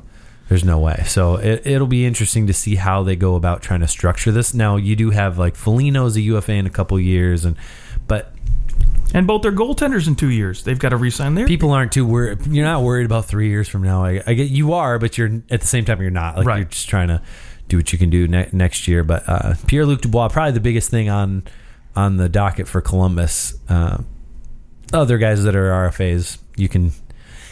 [0.50, 1.04] There's no way.
[1.08, 4.54] So it, it'll be interesting to see how they go about trying to structure this.
[4.54, 7.58] Now you do have like Foligno's a UFA in a couple years, and
[8.08, 8.34] but
[9.14, 10.64] And both their goaltenders in two years.
[10.64, 12.48] They've got to re-sign their people aren't too worried.
[12.48, 14.06] You're not worried about three years from now.
[14.06, 16.38] I, I get you are, but you're at the same time you're not.
[16.38, 16.58] Like Right.
[16.60, 17.22] you're just trying to
[17.68, 19.04] do what you can do ne- next year.
[19.04, 21.44] But uh, Pierre Luc Dubois probably the biggest thing on
[21.98, 23.56] on the docket for Columbus.
[23.68, 23.98] Uh,
[24.94, 26.92] other guys that are RFAs, you can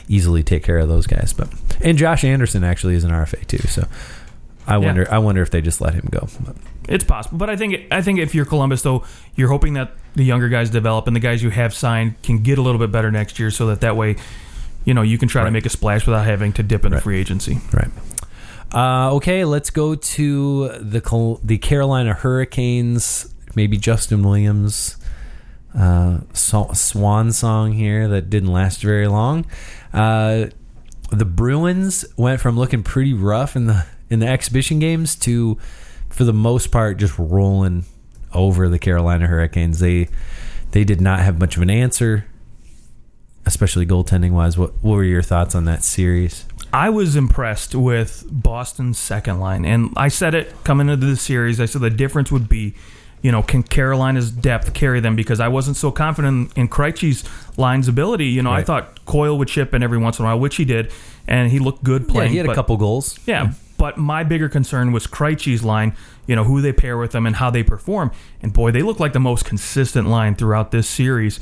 [0.07, 1.33] easily take care of those guys.
[1.33, 1.49] But
[1.81, 3.57] and Josh Anderson actually is an RFA too.
[3.67, 3.87] So
[4.67, 4.77] I Yeah.
[4.77, 5.07] wonder.
[5.11, 6.27] I wonder if they just let him go.
[6.45, 6.55] But
[6.87, 9.03] It's possible, but I think I think if you're Columbus, though,
[9.35, 12.57] you're hoping that the younger guys develop and the guys you have signed can get
[12.57, 14.15] a little bit better next year, so that that way,
[14.85, 17.03] you know, you can try to make a splash without having to dip into Right.
[17.03, 17.59] free agency.
[17.73, 17.89] Right.
[18.73, 23.27] Uh, okay, let's go to the Col- the Carolina Hurricanes.
[23.55, 24.97] Maybe Justin Williams,
[25.77, 29.45] uh, swan song here that didn't last very long.
[29.93, 30.47] Uh,
[31.11, 35.57] the Bruins went from looking pretty rough in the in the exhibition games to,
[36.09, 37.85] for the most part, just rolling
[38.33, 39.79] over the Carolina Hurricanes.
[39.79, 40.09] They
[40.71, 42.25] they did not have much of an answer,
[43.45, 44.57] especially goaltending wise.
[44.57, 46.45] What what were your thoughts on that series?
[46.73, 51.61] I was impressed with Boston's second line, and I said it coming into the series.
[51.61, 52.73] I said the difference would be,
[53.25, 55.15] you know, can Carolina's depth carry them?
[55.15, 57.23] Because I wasn't so confident in Krejci's
[57.57, 58.27] line's ability.
[58.27, 60.63] You know, I thought Coyle would chip in every once in a while, which he
[60.63, 60.93] did,
[61.27, 62.29] and he looked good playing.
[62.29, 63.17] Yeah, he had a couple goals.
[63.25, 65.95] Yeah, but my bigger concern was Krejci's line.
[66.27, 68.11] You know who they pair with them and how they perform.
[68.43, 71.39] And boy, they look like the most consistent line throughout this series,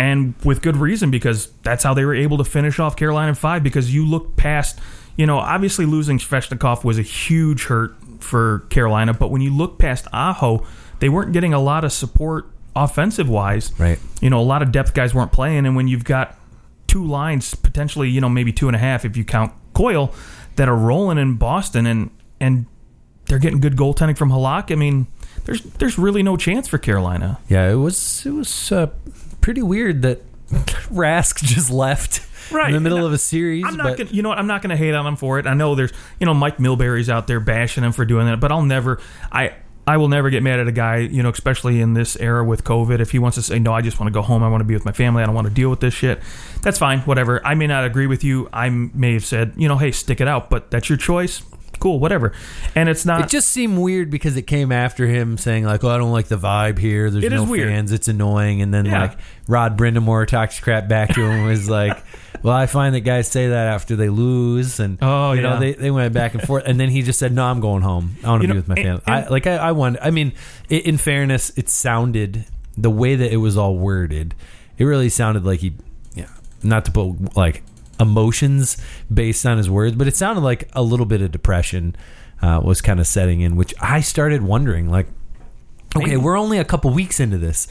[0.00, 3.34] and with good reason because that's how they were able to finish off Carolina in
[3.36, 3.62] five.
[3.62, 4.80] Because you look past,
[5.16, 9.78] you know, obviously losing Svechnikov was a huge hurt for Carolina, but when you look
[9.78, 10.66] past Aho,
[11.00, 13.72] they weren't getting a lot of support offensive wise.
[13.78, 13.98] Right.
[14.20, 16.38] You know, a lot of depth guys weren't playing, and when you've got
[16.86, 20.14] two lines, potentially, you know, maybe two and a half if you count Coyle,
[20.56, 22.66] that are rolling in Boston, and and
[23.26, 24.70] they're getting good goaltending from Halak.
[24.70, 25.06] I mean,
[25.44, 27.38] there's there's really no chance for Carolina.
[27.48, 28.88] Yeah, it was it was uh,
[29.40, 33.64] pretty weird that Rask just left Right, in the middle of a series.
[33.66, 34.38] I'm not but gonna, you know what?
[34.38, 35.46] I'm not gonna hate on him for it.
[35.46, 38.52] I know there's, you know, Mike Milbury's out there bashing him for doing that, but
[38.52, 39.00] I'll never,
[39.32, 39.54] I,
[39.86, 42.64] I will never get mad at a guy, you know, especially in this era with
[42.64, 43.00] COVID.
[43.00, 44.42] If he wants to say, no, I just want to go home.
[44.42, 45.22] I want to be with my family.
[45.22, 46.20] I don't want to deal with this shit.
[46.62, 47.00] That's fine.
[47.00, 47.46] Whatever.
[47.46, 48.48] I may not agree with you.
[48.52, 51.42] I may have said, you know, hey, stick it out, but that's your choice.
[51.84, 52.32] Cool, whatever.
[52.74, 53.20] And it's not.
[53.20, 56.28] it just seemed weird because it came after him saying like, "Oh, I don't like
[56.28, 57.10] the vibe here.
[57.10, 57.68] There's It no is weird.
[57.68, 57.92] fans.
[57.92, 59.02] It's annoying." And then Yeah.
[59.02, 59.18] like
[59.48, 62.02] Rod Brind'Amour talks crap back to him and was like,
[62.42, 65.50] "Well, I find that guys say that after they lose." And Oh, you yeah.
[65.50, 66.62] know they, they went back and forth.
[66.64, 68.16] And then he just said, "No, I'm going home.
[68.24, 69.72] I want to You be know, with my and- family." I, and- like I, I
[69.72, 69.98] wonder.
[70.02, 70.32] I mean,
[70.70, 72.46] i in fairness, it sounded
[72.78, 74.34] the way that it was all worded.
[74.78, 75.74] It really sounded like he,
[76.14, 76.28] yeah,
[76.62, 77.62] not to put like
[78.00, 78.76] emotions
[79.12, 81.94] based on his words, but it sounded like a little bit of depression
[82.42, 85.06] uh, was kind of setting in, which I started wondering, like,
[85.96, 87.68] okay, we're only a couple weeks into this.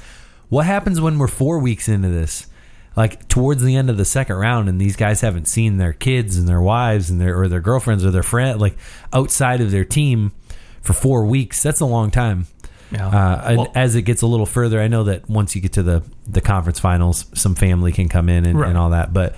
[0.49, 2.47] What happens when we're four weeks into this?
[2.95, 6.37] like towards the end of the second round, and these guys haven't seen their kids
[6.37, 8.77] and their wives and their or their girlfriends or their friend like
[9.11, 10.31] outside of their team
[10.79, 11.63] for four weeks.
[11.63, 12.45] That's a long time.
[12.91, 13.07] Yeah.
[13.07, 15.73] Uh, and Well- as it gets a little further, I know that once you get
[15.73, 18.69] to the the conference finals, some family can come in and, Right.
[18.69, 19.11] and all that.
[19.11, 19.33] But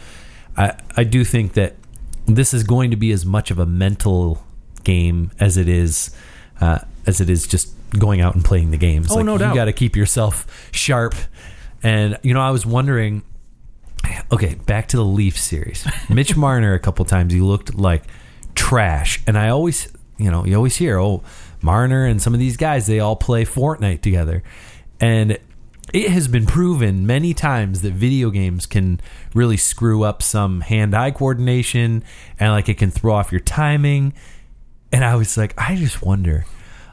[0.58, 1.76] I I do think that
[2.26, 4.44] this is going to be as much of a mental
[4.84, 6.16] game as it is
[6.62, 9.12] uh, as it is just going out and playing the games.
[9.12, 9.56] Oh, no you doubt.
[9.56, 11.16] got to keep yourself sharp.
[11.84, 13.24] And you know, I was wondering.
[14.32, 15.88] Okay, back to the Leaf series.
[16.10, 18.04] Mitch Marner, a couple times, he looked like
[18.54, 21.24] trash, and I always, you know, you always hear, oh,
[21.62, 24.44] Marner and some of these guys, they all play Fortnite together,
[25.00, 25.40] and
[25.94, 29.00] it has been proven many times that video games can
[29.34, 32.04] really screw up some hand-eye coordination,
[32.40, 34.14] and like it can throw off your timing.
[34.92, 36.46] And I was like, I just wonder.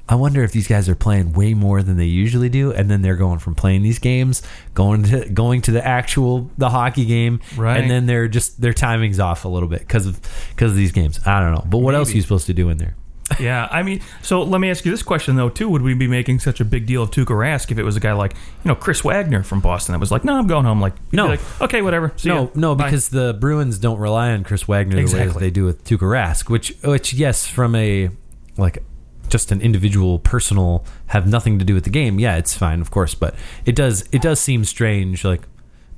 [0.09, 3.02] I wonder if these guys are playing way more than they usually do, and then
[3.02, 4.42] they're going from playing these games,
[4.74, 7.81] going to going to the actual the hockey game, Right.
[7.81, 10.92] And then they're just their timing's off a little bit because of because of these
[10.92, 11.20] games.
[11.24, 12.96] I don't know, but what else are you supposed to do in there?
[13.40, 16.06] Yeah, I mean, so let me ask you this question though too: Would we be
[16.06, 18.68] making such a big deal of Tuukka Rask if it was a guy like you
[18.68, 21.26] know Chris Wagner from Boston that was like, "No, I'm going home." Like, No.
[21.26, 22.12] like, okay, whatever.
[22.16, 22.48] See no, ya.
[22.54, 25.40] no, Bye." because the Bruins don't rely on Chris Wagner the way that Exactly.
[25.40, 28.10] they do with Tuukka Rask, which, which, yes, from a
[28.56, 28.82] like
[29.28, 32.18] just an individual, personal, have nothing to do with the game.
[32.20, 35.24] Yeah, it's fine, of course, but it does it does seem strange.
[35.24, 35.42] Like,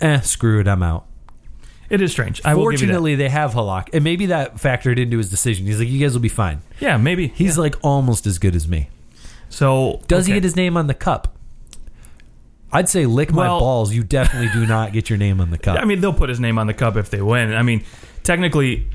[0.01, 1.07] eh, screw it, I'm out.
[1.95, 2.41] It is strange.
[2.45, 2.93] I will give you that.
[2.93, 5.67] Fortunately, they have Halak, and maybe that factored into his decision.
[5.67, 6.61] He's like, you guys will be fine.
[6.81, 8.89] Yeah, maybe He's like almost as good as me.
[9.49, 10.03] so.
[10.09, 10.37] Does he okay.
[10.39, 11.37] get his name on the cup?
[12.73, 13.95] I'd say lick my Well- balls.
[13.95, 15.79] You definitely do not get your name on the cup.
[15.81, 17.55] I mean, they'll put his name on the cup if they win.
[17.55, 17.85] I mean,
[18.25, 18.87] technically,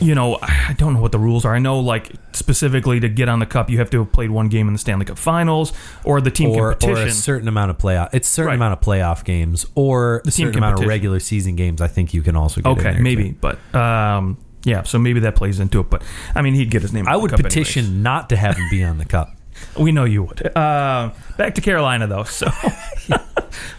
[0.00, 1.54] you know, I don't know what the rules are.
[1.54, 4.48] I know, like specifically to get on the cup, you have to have played one
[4.48, 5.72] game in the Stanley Cup Finals
[6.04, 7.08] or the team or, or competition.
[7.08, 8.08] a certain amount of playoff.
[8.12, 8.54] It's certain Right.
[8.56, 11.80] amount of playoff games or a team certain amount of regular season games.
[11.80, 13.36] I think you can also get in okay, maybe, too.
[13.40, 14.82] but um, yeah.
[14.84, 15.90] So maybe that plays into it.
[15.90, 16.02] But
[16.34, 17.06] I mean, he'd get his name.
[17.08, 18.02] I on the would petition anyways.
[18.02, 19.34] not to have him be on the cup.
[19.76, 20.56] We know you would.
[20.56, 22.22] Uh, back to Carolina, though.
[22.22, 22.46] So,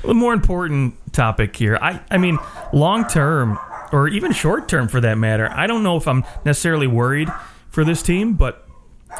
[0.03, 1.77] the more important topic here.
[1.81, 2.37] I, I mean,
[2.73, 3.57] long term,
[3.91, 7.29] or even short term for that matter, I don't know if I'm necessarily worried
[7.69, 8.67] for this team, but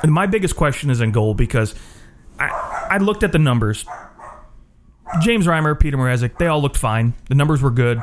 [0.03, 1.75] my biggest question is in goal because
[2.39, 3.85] I, I looked at the numbers.
[5.21, 7.13] James Reimer, Peter Mrazek, they all looked fine.
[7.29, 8.01] The numbers were good.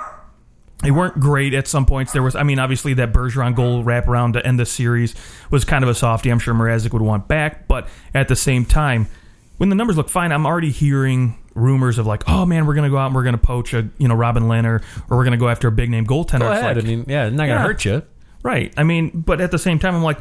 [0.83, 2.13] They weren't great at some points.
[2.13, 5.15] There was, I mean, obviously that Bergeron goal wraparound to end the series
[5.51, 6.31] was kind of a softie.
[6.31, 9.07] I'm sure Mrazek would want back, but at the same time,
[9.57, 12.91] when the numbers look fine, I'm already hearing rumors of like, oh man, we're gonna
[12.91, 15.49] go out and we're gonna poach a you know Robin Lehner or we're gonna go
[15.49, 16.41] after a big name goaltender.
[16.41, 16.77] Go It's ahead.
[16.77, 17.67] like- I mean, yeah, it's not going to Yeah.
[17.67, 18.03] hurt you.
[18.43, 18.73] right?
[18.77, 20.21] I mean, but at the same time, I'm like,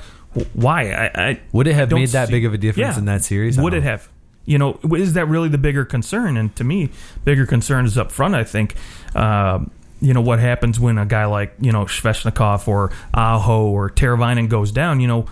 [0.53, 0.89] why?
[0.91, 2.99] I, I Would it have made that see- big of a difference Yeah.
[2.99, 3.59] in that series?
[3.59, 3.91] I Would it know.
[3.91, 4.09] have?
[4.45, 6.37] You know, is that really the bigger concern?
[6.37, 6.89] And to me,
[7.23, 8.33] bigger concern is up front.
[8.35, 8.75] I think.
[9.15, 9.71] Um,
[10.01, 14.49] you know what happens when a guy like you know Svechnikov or Aho or Teravainen
[14.49, 14.99] goes down.
[14.99, 15.25] You know,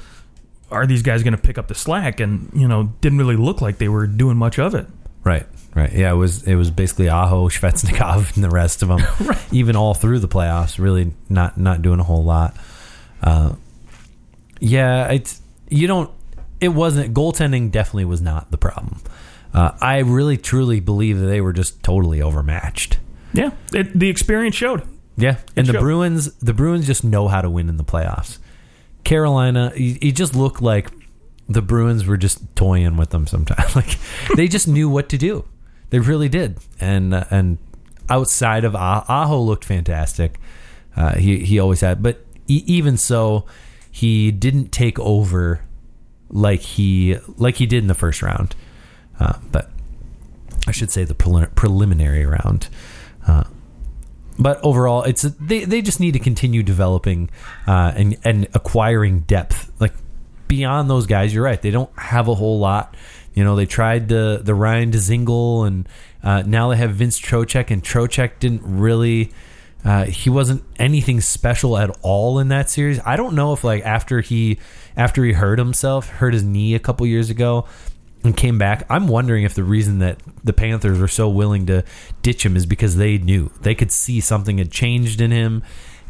[0.72, 2.20] are these guys going to pick up the slack?
[2.20, 4.88] And you know, didn't really look like they were doing much of it.
[5.24, 5.92] Right, right.
[5.92, 9.02] Yeah, it was it was basically Aho, Svechnikov, and the rest of them.
[9.28, 9.54] right.
[9.54, 12.56] Even all through the playoffs, really not not doing a whole lot.
[13.22, 13.54] Uh,
[14.60, 16.12] yeah, it's you don't.
[16.60, 17.72] It wasn't goaltending.
[17.72, 19.02] Definitely was not the problem.
[19.54, 22.98] Uh, I really truly believe that they were just totally overmatched.
[23.34, 24.88] Yeah, it, the experience showed.
[25.16, 25.82] Yeah, and the showed.
[25.82, 28.40] Bruins, the Bruins just know how to win in the playoffs.
[29.04, 30.90] Carolina, you, you just look like
[31.50, 33.76] the Bruins were just toying with them sometimes.
[33.76, 33.98] Like
[34.36, 35.46] they just knew what to do.
[35.94, 36.58] They really did.
[36.80, 37.60] And uh, and
[38.10, 40.40] outside of Ah- Aho looked fantastic.
[40.96, 43.46] Uh, he he always had, but e- even so,
[43.92, 45.62] he didn't take over
[46.30, 48.56] like he like he did in the first round.
[49.20, 49.70] Uh, but
[50.66, 52.70] I should say the prelim- preliminary round.
[53.28, 53.44] Uh,
[54.40, 57.30] but overall, it's they they just need to continue developing
[57.68, 59.72] uh, and and acquiring depth.
[59.80, 59.94] Like
[60.48, 61.62] beyond those guys, you're right.
[61.62, 62.98] They don't have a whole lot.
[63.34, 65.90] You know, they tried the the Ryan Dzingel, and
[66.24, 69.32] uh, now they have Vince Trocheck, and Trocheck didn't really.
[69.86, 73.02] Uh, he wasn't anything special at all in that series.
[73.06, 74.60] I don't know if like after he
[74.96, 77.66] after he hurt himself, hurt his knee a couple years ago,
[78.24, 78.86] and came back.
[78.90, 81.84] I'm wondering if the reason that the Panthers were so willing to
[82.22, 85.64] ditch him is because they knew they could see something had changed in him,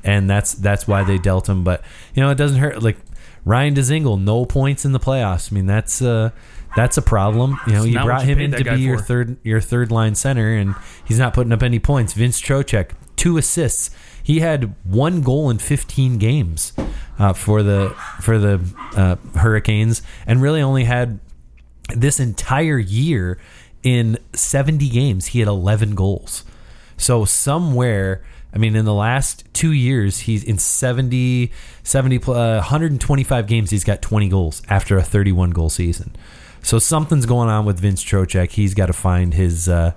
[0.04, 1.64] and that's that's why they dealt him.
[1.64, 1.82] But
[2.14, 2.84] you know, it doesn't hurt.
[2.84, 2.98] Like
[3.46, 5.52] Ryan Dzingel, no points in the playoffs.
[5.52, 6.32] I mean, that's uh,
[6.76, 7.58] that's a problem.
[7.68, 9.04] You know, It's you brought you him in to be your for.
[9.06, 10.76] third your third line center, and
[11.06, 12.14] he's not putting up any points.
[12.14, 13.90] Vince Trocheck, two assists.
[14.22, 16.72] He had one goal in 15 games
[17.20, 17.90] uh, for the
[18.22, 18.62] for the
[18.96, 21.20] uh, Hurricanes, and really only had
[21.94, 23.38] this entire year
[23.84, 26.46] in 70 games he had 11 goals
[26.96, 28.24] So somewhere,
[28.54, 31.52] I mean, in the last two years, he's in 70,
[31.84, 33.72] 70 pl- uh, 125 games.
[33.72, 36.16] He's got 20 goals after a 31 goal season.
[36.62, 38.52] So something's going on with Vince Trocheck.
[38.52, 39.94] He's got to find his, uh,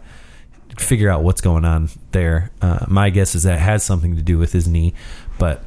[0.79, 2.51] figure out what's going on there.
[2.61, 4.95] Uh, my guess is that has something to do with his knee,
[5.39, 5.63] but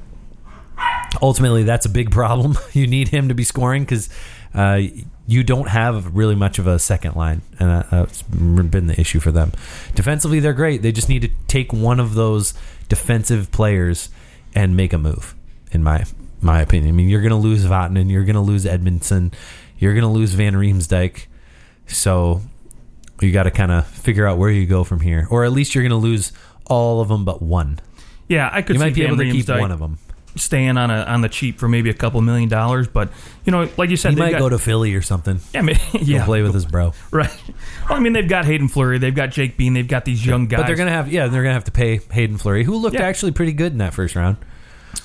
[1.21, 2.57] ultimately that's a big problem.
[2.73, 4.09] you need him to be scoring because
[4.53, 4.81] uh,
[5.27, 9.31] you don't have really much of a second line, and that's been the issue for
[9.31, 9.51] them.
[9.95, 10.81] Defensively, they're great.
[10.81, 12.53] They just need to take one of those
[12.89, 14.09] defensive players
[14.53, 15.35] and make a move.
[15.71, 16.03] In my
[16.41, 19.33] my opinion, I mean, you're going to lose Vatanen, you're going to lose Edmundson,
[19.77, 21.25] you're going to lose Van Riemsdyk,
[21.85, 22.41] so
[23.21, 25.75] you got to kind of figure out where you go from here, or at least
[25.75, 26.31] you're going to lose
[26.65, 27.79] all of them but one.
[28.27, 29.97] Yeah, I could You might be Van able to keep one of them.
[30.39, 33.09] Staying on a on the cheap for maybe a couple million dollars, but
[33.43, 35.39] you know, like you said, He might got, go to Philly or something.
[35.53, 36.93] yeah, I mean, Go yeah, play with his bro.
[37.11, 37.29] right.
[37.89, 40.47] Well, I mean, they've got Hayden Fleury, they've got Jake Bean, they've got these young
[40.47, 40.61] guys.
[40.61, 43.03] But they're gonna have yeah, they're gonna have to pay Hayden Fleury, who looked Yeah.
[43.03, 44.37] actually pretty good in that first round.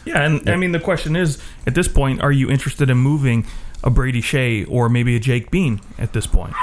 [0.04, 3.46] Yeah, and I mean the question is, at this point, are you interested in moving
[3.82, 6.54] a Brady Skjei or maybe a Jake Bean at this point?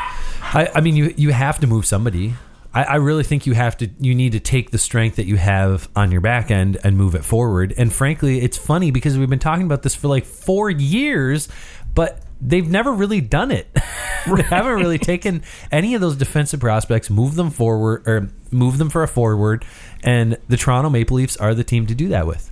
[0.41, 2.35] I, I mean, you you have to move somebody.
[2.73, 3.89] I, I really think you have to.
[3.99, 7.15] You need to take the strength that you have on your back end and move
[7.15, 7.73] it forward.
[7.77, 11.49] And frankly, it's funny because we've been talking about this for like four years,
[11.93, 13.67] but they've never really done it.
[13.73, 18.89] they haven't really taken any of those defensive prospects, move them forward, or move them
[18.89, 19.65] for a forward.
[20.03, 22.51] And the Toronto Maple Leafs are the team to do that with.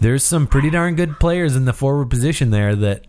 [0.00, 3.06] There's some pretty darn good players in the forward position there that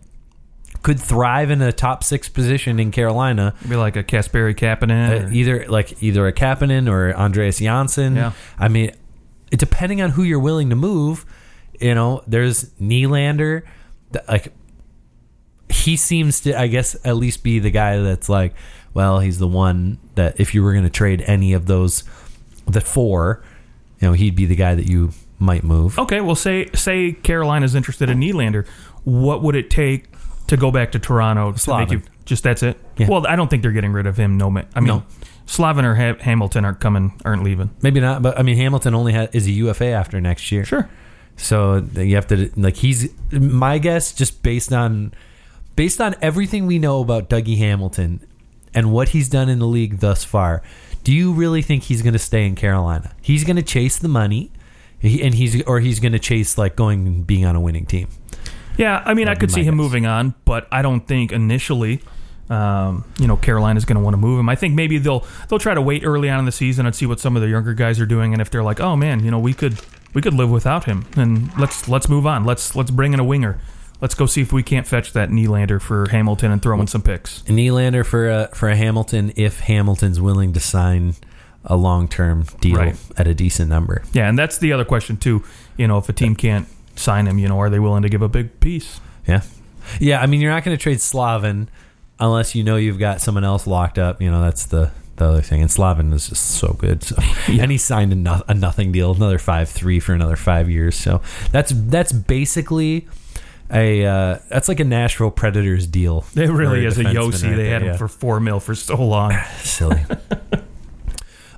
[0.82, 3.54] could thrive in a top six position in Carolina.
[3.68, 5.26] Be like a Kasperi Kapanen.
[5.26, 8.16] Uh, either like either a Kapanen or Andreas Johnsson.
[8.16, 8.32] Yeah.
[8.58, 8.92] I mean,
[9.50, 11.26] depending on who you're willing to move,
[11.80, 13.62] you know, there's Nylander.
[14.28, 14.52] Like
[15.70, 18.54] he seems to, I guess, at least be the guy that's like,
[18.94, 22.04] well, he's the one that if you were going to trade any of those,
[22.66, 23.42] the four,
[24.00, 25.98] you know, he'd be the guy that you might move.
[25.98, 28.66] Okay, well, say say Carolina's interested in Nylander.
[29.04, 30.06] What would it take
[30.48, 31.98] to go back to Toronto to Slavin.
[31.98, 32.78] make you just that's it?
[32.96, 33.08] Yeah.
[33.08, 34.36] Well, I don't think they're getting rid of him.
[34.36, 35.04] No, I mean, No.
[35.46, 37.70] Slavin or ha- Hamilton aren't coming, aren't leaving.
[37.80, 40.64] Maybe not, but I mean, Hamilton only ha is a UFA after next year.
[40.64, 40.88] Sure.
[41.36, 45.14] So you have to like he's my guess just based on
[45.76, 48.20] based on everything we know about Dougie Hamilton
[48.74, 50.62] and what he's done in the league thus far.
[51.04, 53.14] Do you really think he's going to stay in Carolina?
[53.22, 54.50] He's going to chase the money,
[55.02, 58.08] and he's or he's going to chase like going and being on a winning team.
[58.78, 59.82] Yeah, I mean, I could see him guess.
[59.82, 62.00] moving on, but I don't think initially,
[62.48, 64.48] um, you know, Carolina's going to want to move him.
[64.48, 67.04] I think maybe they'll they'll try to wait early on in the season and see
[67.04, 69.30] what some of the younger guys are doing, and if they're like, oh man, you
[69.30, 69.78] know, we could
[70.14, 72.44] we could live without him, and let's let's move on.
[72.44, 73.58] Let's let's bring in a winger.
[74.00, 77.02] Let's go see if we can't fetch that Nylander for Hamilton and throw in some
[77.02, 77.42] picks.
[77.42, 81.14] Nylander for a, for a Hamilton if Hamilton's willing to sign
[81.64, 82.96] a long term deal Right.
[83.16, 84.02] at a decent number.
[84.12, 85.42] Yeah, and that's the other question too.
[85.76, 86.68] You know, if a team can't
[86.98, 89.00] sign him, you know, are they willing to give a big piece?
[89.26, 89.42] Yeah.
[90.00, 91.68] Yeah, I mean you're not going to trade Slavin
[92.20, 95.40] unless you know you've got someone else locked up, you know, that's the the other
[95.42, 95.62] thing.
[95.62, 97.02] And Slavin is just so good.
[97.02, 97.16] So
[97.48, 100.96] and he signed a, no, a nothing deal, another 5-3 for another 5 years.
[100.96, 101.22] So
[101.52, 103.08] that's that's basically
[103.70, 106.24] a uh, that's like a Nashville Predators deal.
[106.34, 107.42] It really is a defenseman Josi.
[107.44, 107.96] right They there, had him yeah.
[107.96, 109.36] for four mil for so long.
[109.58, 110.00] silly.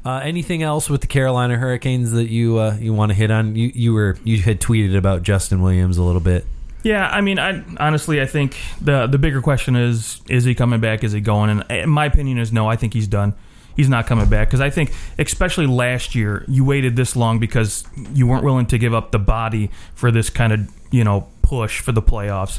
[0.04, 3.54] Uh, anything else with the Carolina Hurricanes that you uh, you want to hit on?
[3.54, 6.46] You you were you had tweeted about Justin Williams a little bit.
[6.82, 10.80] Yeah, I mean, I honestly, I think the the bigger question is: is he coming
[10.80, 11.04] back?
[11.04, 11.62] Is he going?
[11.68, 12.66] And my opinion is no.
[12.66, 13.34] I think he's done.
[13.76, 17.84] He's not coming back because I think, especially last year, you waited this long because
[18.14, 21.80] you weren't willing to give up the body for this kind of you know push
[21.80, 22.58] for the playoffs.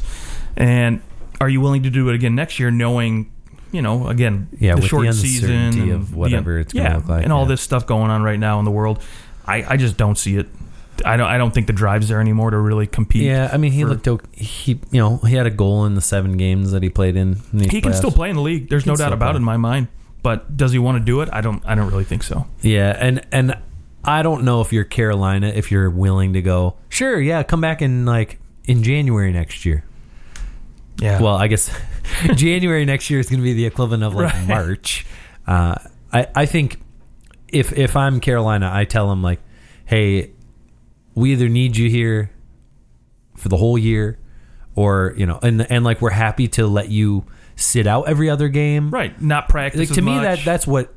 [0.56, 1.02] And
[1.40, 3.32] are you willing to do it again next year, knowing?
[3.72, 7.08] You know, again, Yeah, the short the season of the- whatever it's gonna yeah, look
[7.08, 7.48] like, and all yeah.
[7.48, 9.02] this stuff going on right now in the world.
[9.46, 10.48] I, I just don't see it.
[11.04, 11.26] I don't.
[11.26, 13.22] I don't think the drive's there anymore to really compete.
[13.22, 15.94] Yeah, I mean he for- looked ok- he you know he had a goal in
[15.94, 17.38] the seven games that he played in.
[17.52, 18.68] in he can still play in the league.
[18.68, 19.34] There's He no doubt about play.
[19.34, 19.88] it in my mind.
[20.22, 21.28] But does he want to do it?
[21.32, 21.62] I don't.
[21.66, 22.46] I don't really think so.
[22.60, 23.56] Yeah, and and
[24.04, 26.76] I don't know if you're Carolina if you're willing to go.
[26.90, 29.82] Sure, yeah, come back in like in January next year.
[31.00, 31.20] Yeah.
[31.20, 31.70] Well, I guess
[32.34, 34.48] January next year is going to be the equivalent of like Right.
[34.48, 35.06] March.
[35.46, 35.76] Uh,
[36.12, 36.80] I I think
[37.48, 39.40] if if I'm Carolina, I tell them like,
[39.84, 40.32] hey,
[41.14, 42.30] we either need you here
[43.36, 44.18] for the whole year,
[44.74, 47.24] or you know, and and like we're happy to let you
[47.56, 48.90] sit out every other game.
[48.90, 49.20] right.
[49.20, 49.80] Not practice.
[49.80, 50.22] Like to me, much.
[50.22, 50.92] that that's what.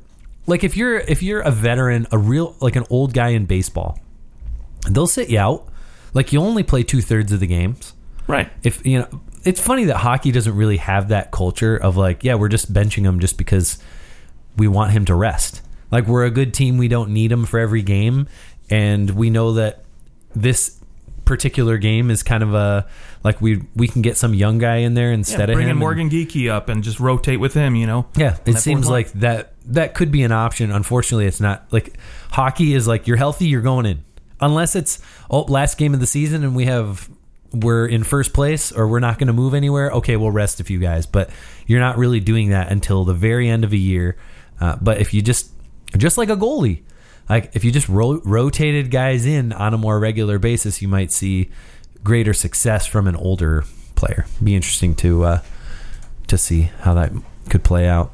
[0.48, 3.98] Like if you're if you're a veteran, a real like an old guy in baseball,
[4.88, 5.66] they'll sit you out.
[6.14, 7.92] Like you only play two thirds of the games
[8.26, 8.50] right.
[8.62, 12.34] if you know it's funny that hockey doesn't really have that culture of like yeah
[12.34, 13.78] we're just benching him just because
[14.56, 16.78] we want him to rest Like we're a good team.
[16.78, 18.26] We don't need him for every game,
[18.70, 19.84] and we know that
[20.34, 20.78] this
[21.24, 22.86] particular game is kind of a
[23.24, 25.70] like we we can get some young guy in there Yeah, instead of bring him.
[25.70, 27.74] in and- Morgan Geekie up and just rotate with him.
[27.76, 28.06] You know.
[28.16, 28.92] yeah, it seems line.
[28.92, 30.70] like that that could be an option.
[30.72, 31.66] Unfortunately, it's not.
[31.72, 31.96] Like
[32.30, 34.04] hockey is like you're healthy, you're going in.
[34.40, 34.98] Unless it's
[35.30, 37.08] oh last game of the season and we have
[37.62, 39.90] we're in first place or we're not going to move anywhere.
[39.90, 41.30] Okay, we'll rest a few guys, but
[41.66, 44.16] you're not really doing that until the very end of a year.
[44.60, 45.50] Uh, but if you just
[45.96, 46.82] just like a goalie,
[47.28, 51.12] like if you just ro- rotated guys in on a more regular basis, you might
[51.12, 51.50] see
[52.02, 54.26] greater success from an older player.
[54.42, 55.42] Be interesting to uh,
[56.28, 57.12] to see how that
[57.48, 58.12] could play out.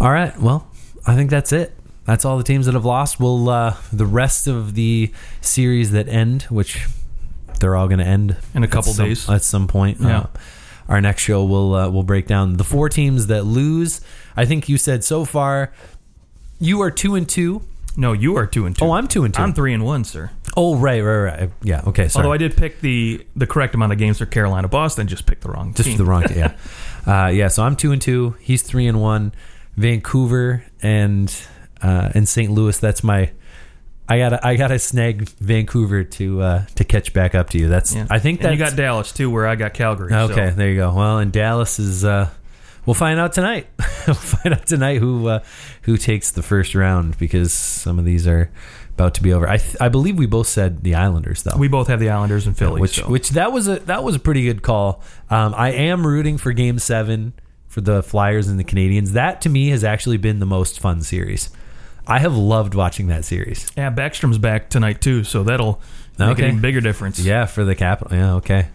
[0.00, 0.38] All right.
[0.40, 0.66] Well,
[1.06, 1.76] I think that's it.
[2.04, 3.18] That's all the teams that have lost.
[3.18, 6.86] We'll uh, the rest of the series that end, which
[7.60, 9.28] they're all going to end In a couple at some- days.
[9.28, 9.98] at some point.
[10.00, 10.18] Yeah.
[10.18, 10.26] Uh,
[10.88, 14.00] our next show will uh, will break down the four teams that lose.
[14.36, 15.72] I think you said so far
[16.58, 17.62] you are two and two.
[17.96, 18.84] No, you are two and two.
[18.84, 19.40] Oh, I'm two and two.
[19.40, 20.30] I'm three and one, sir.
[20.56, 21.50] Oh, right, right, right.
[21.62, 21.82] Yeah.
[21.86, 22.08] Okay.
[22.08, 22.24] Sorry.
[22.24, 25.42] Although I did pick the the correct amount of games for Carolina, Boston just picked
[25.42, 25.96] the wrong just team.
[25.98, 26.24] the wrong.
[26.34, 26.54] Yeah.
[27.06, 27.48] Uh, yeah.
[27.48, 28.34] So I'm two and two.
[28.40, 29.32] He's three and one.
[29.76, 31.34] Vancouver and
[31.82, 32.50] uh, and St.
[32.50, 32.78] Louis.
[32.78, 33.30] That's my.
[34.08, 37.68] I gotta I gotta snag Vancouver to uh, to catch back up to you.
[37.68, 38.06] That's Yeah.
[38.10, 40.10] I think that you got Dallas too, where I got Calgary.
[40.10, 40.94] so- Okay, there you go.
[40.94, 42.04] Well, and Dallas is.
[42.04, 42.28] Uh,
[42.84, 43.66] we'll find out tonight.
[44.06, 45.40] we'll find out tonight who uh,
[45.82, 48.50] who takes the first round because some of these are
[48.94, 49.48] about to be over.
[49.48, 51.56] I th- I believe we both said the Islanders though.
[51.56, 52.80] We both have the Islanders and Philly.
[52.82, 53.08] which so.
[53.08, 55.02] which that was a that was a pretty good call.
[55.30, 57.32] Um, I am rooting for Game Seven
[57.68, 59.12] for the Flyers and the Canadiens.
[59.12, 61.48] That to me has actually been the most fun series.
[62.06, 63.66] I have loved watching that series.
[63.76, 65.80] yeah, Backstrom's back tonight too, so that'll
[66.18, 66.42] make Okay.
[66.44, 67.18] an even bigger difference.
[67.18, 68.16] Yeah, for the capital.
[68.16, 68.66] Yeah, okay.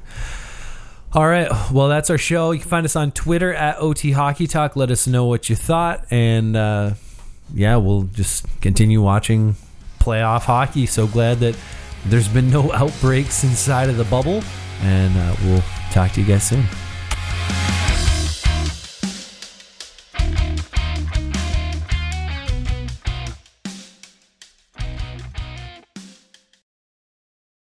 [1.14, 1.50] All right.
[1.72, 2.52] Well, that's our show.
[2.52, 4.76] You can find us on Twitter at OT Hockey Talk.
[4.76, 6.06] Let us know what you thought.
[6.12, 6.94] And uh,
[7.54, 9.56] yeah, we'll just continue watching
[10.00, 10.86] playoff hockey.
[10.86, 11.56] So glad that
[12.06, 14.44] there's been no outbreaks inside of the bubble.
[14.82, 16.66] And uh, we'll talk to you guys soon.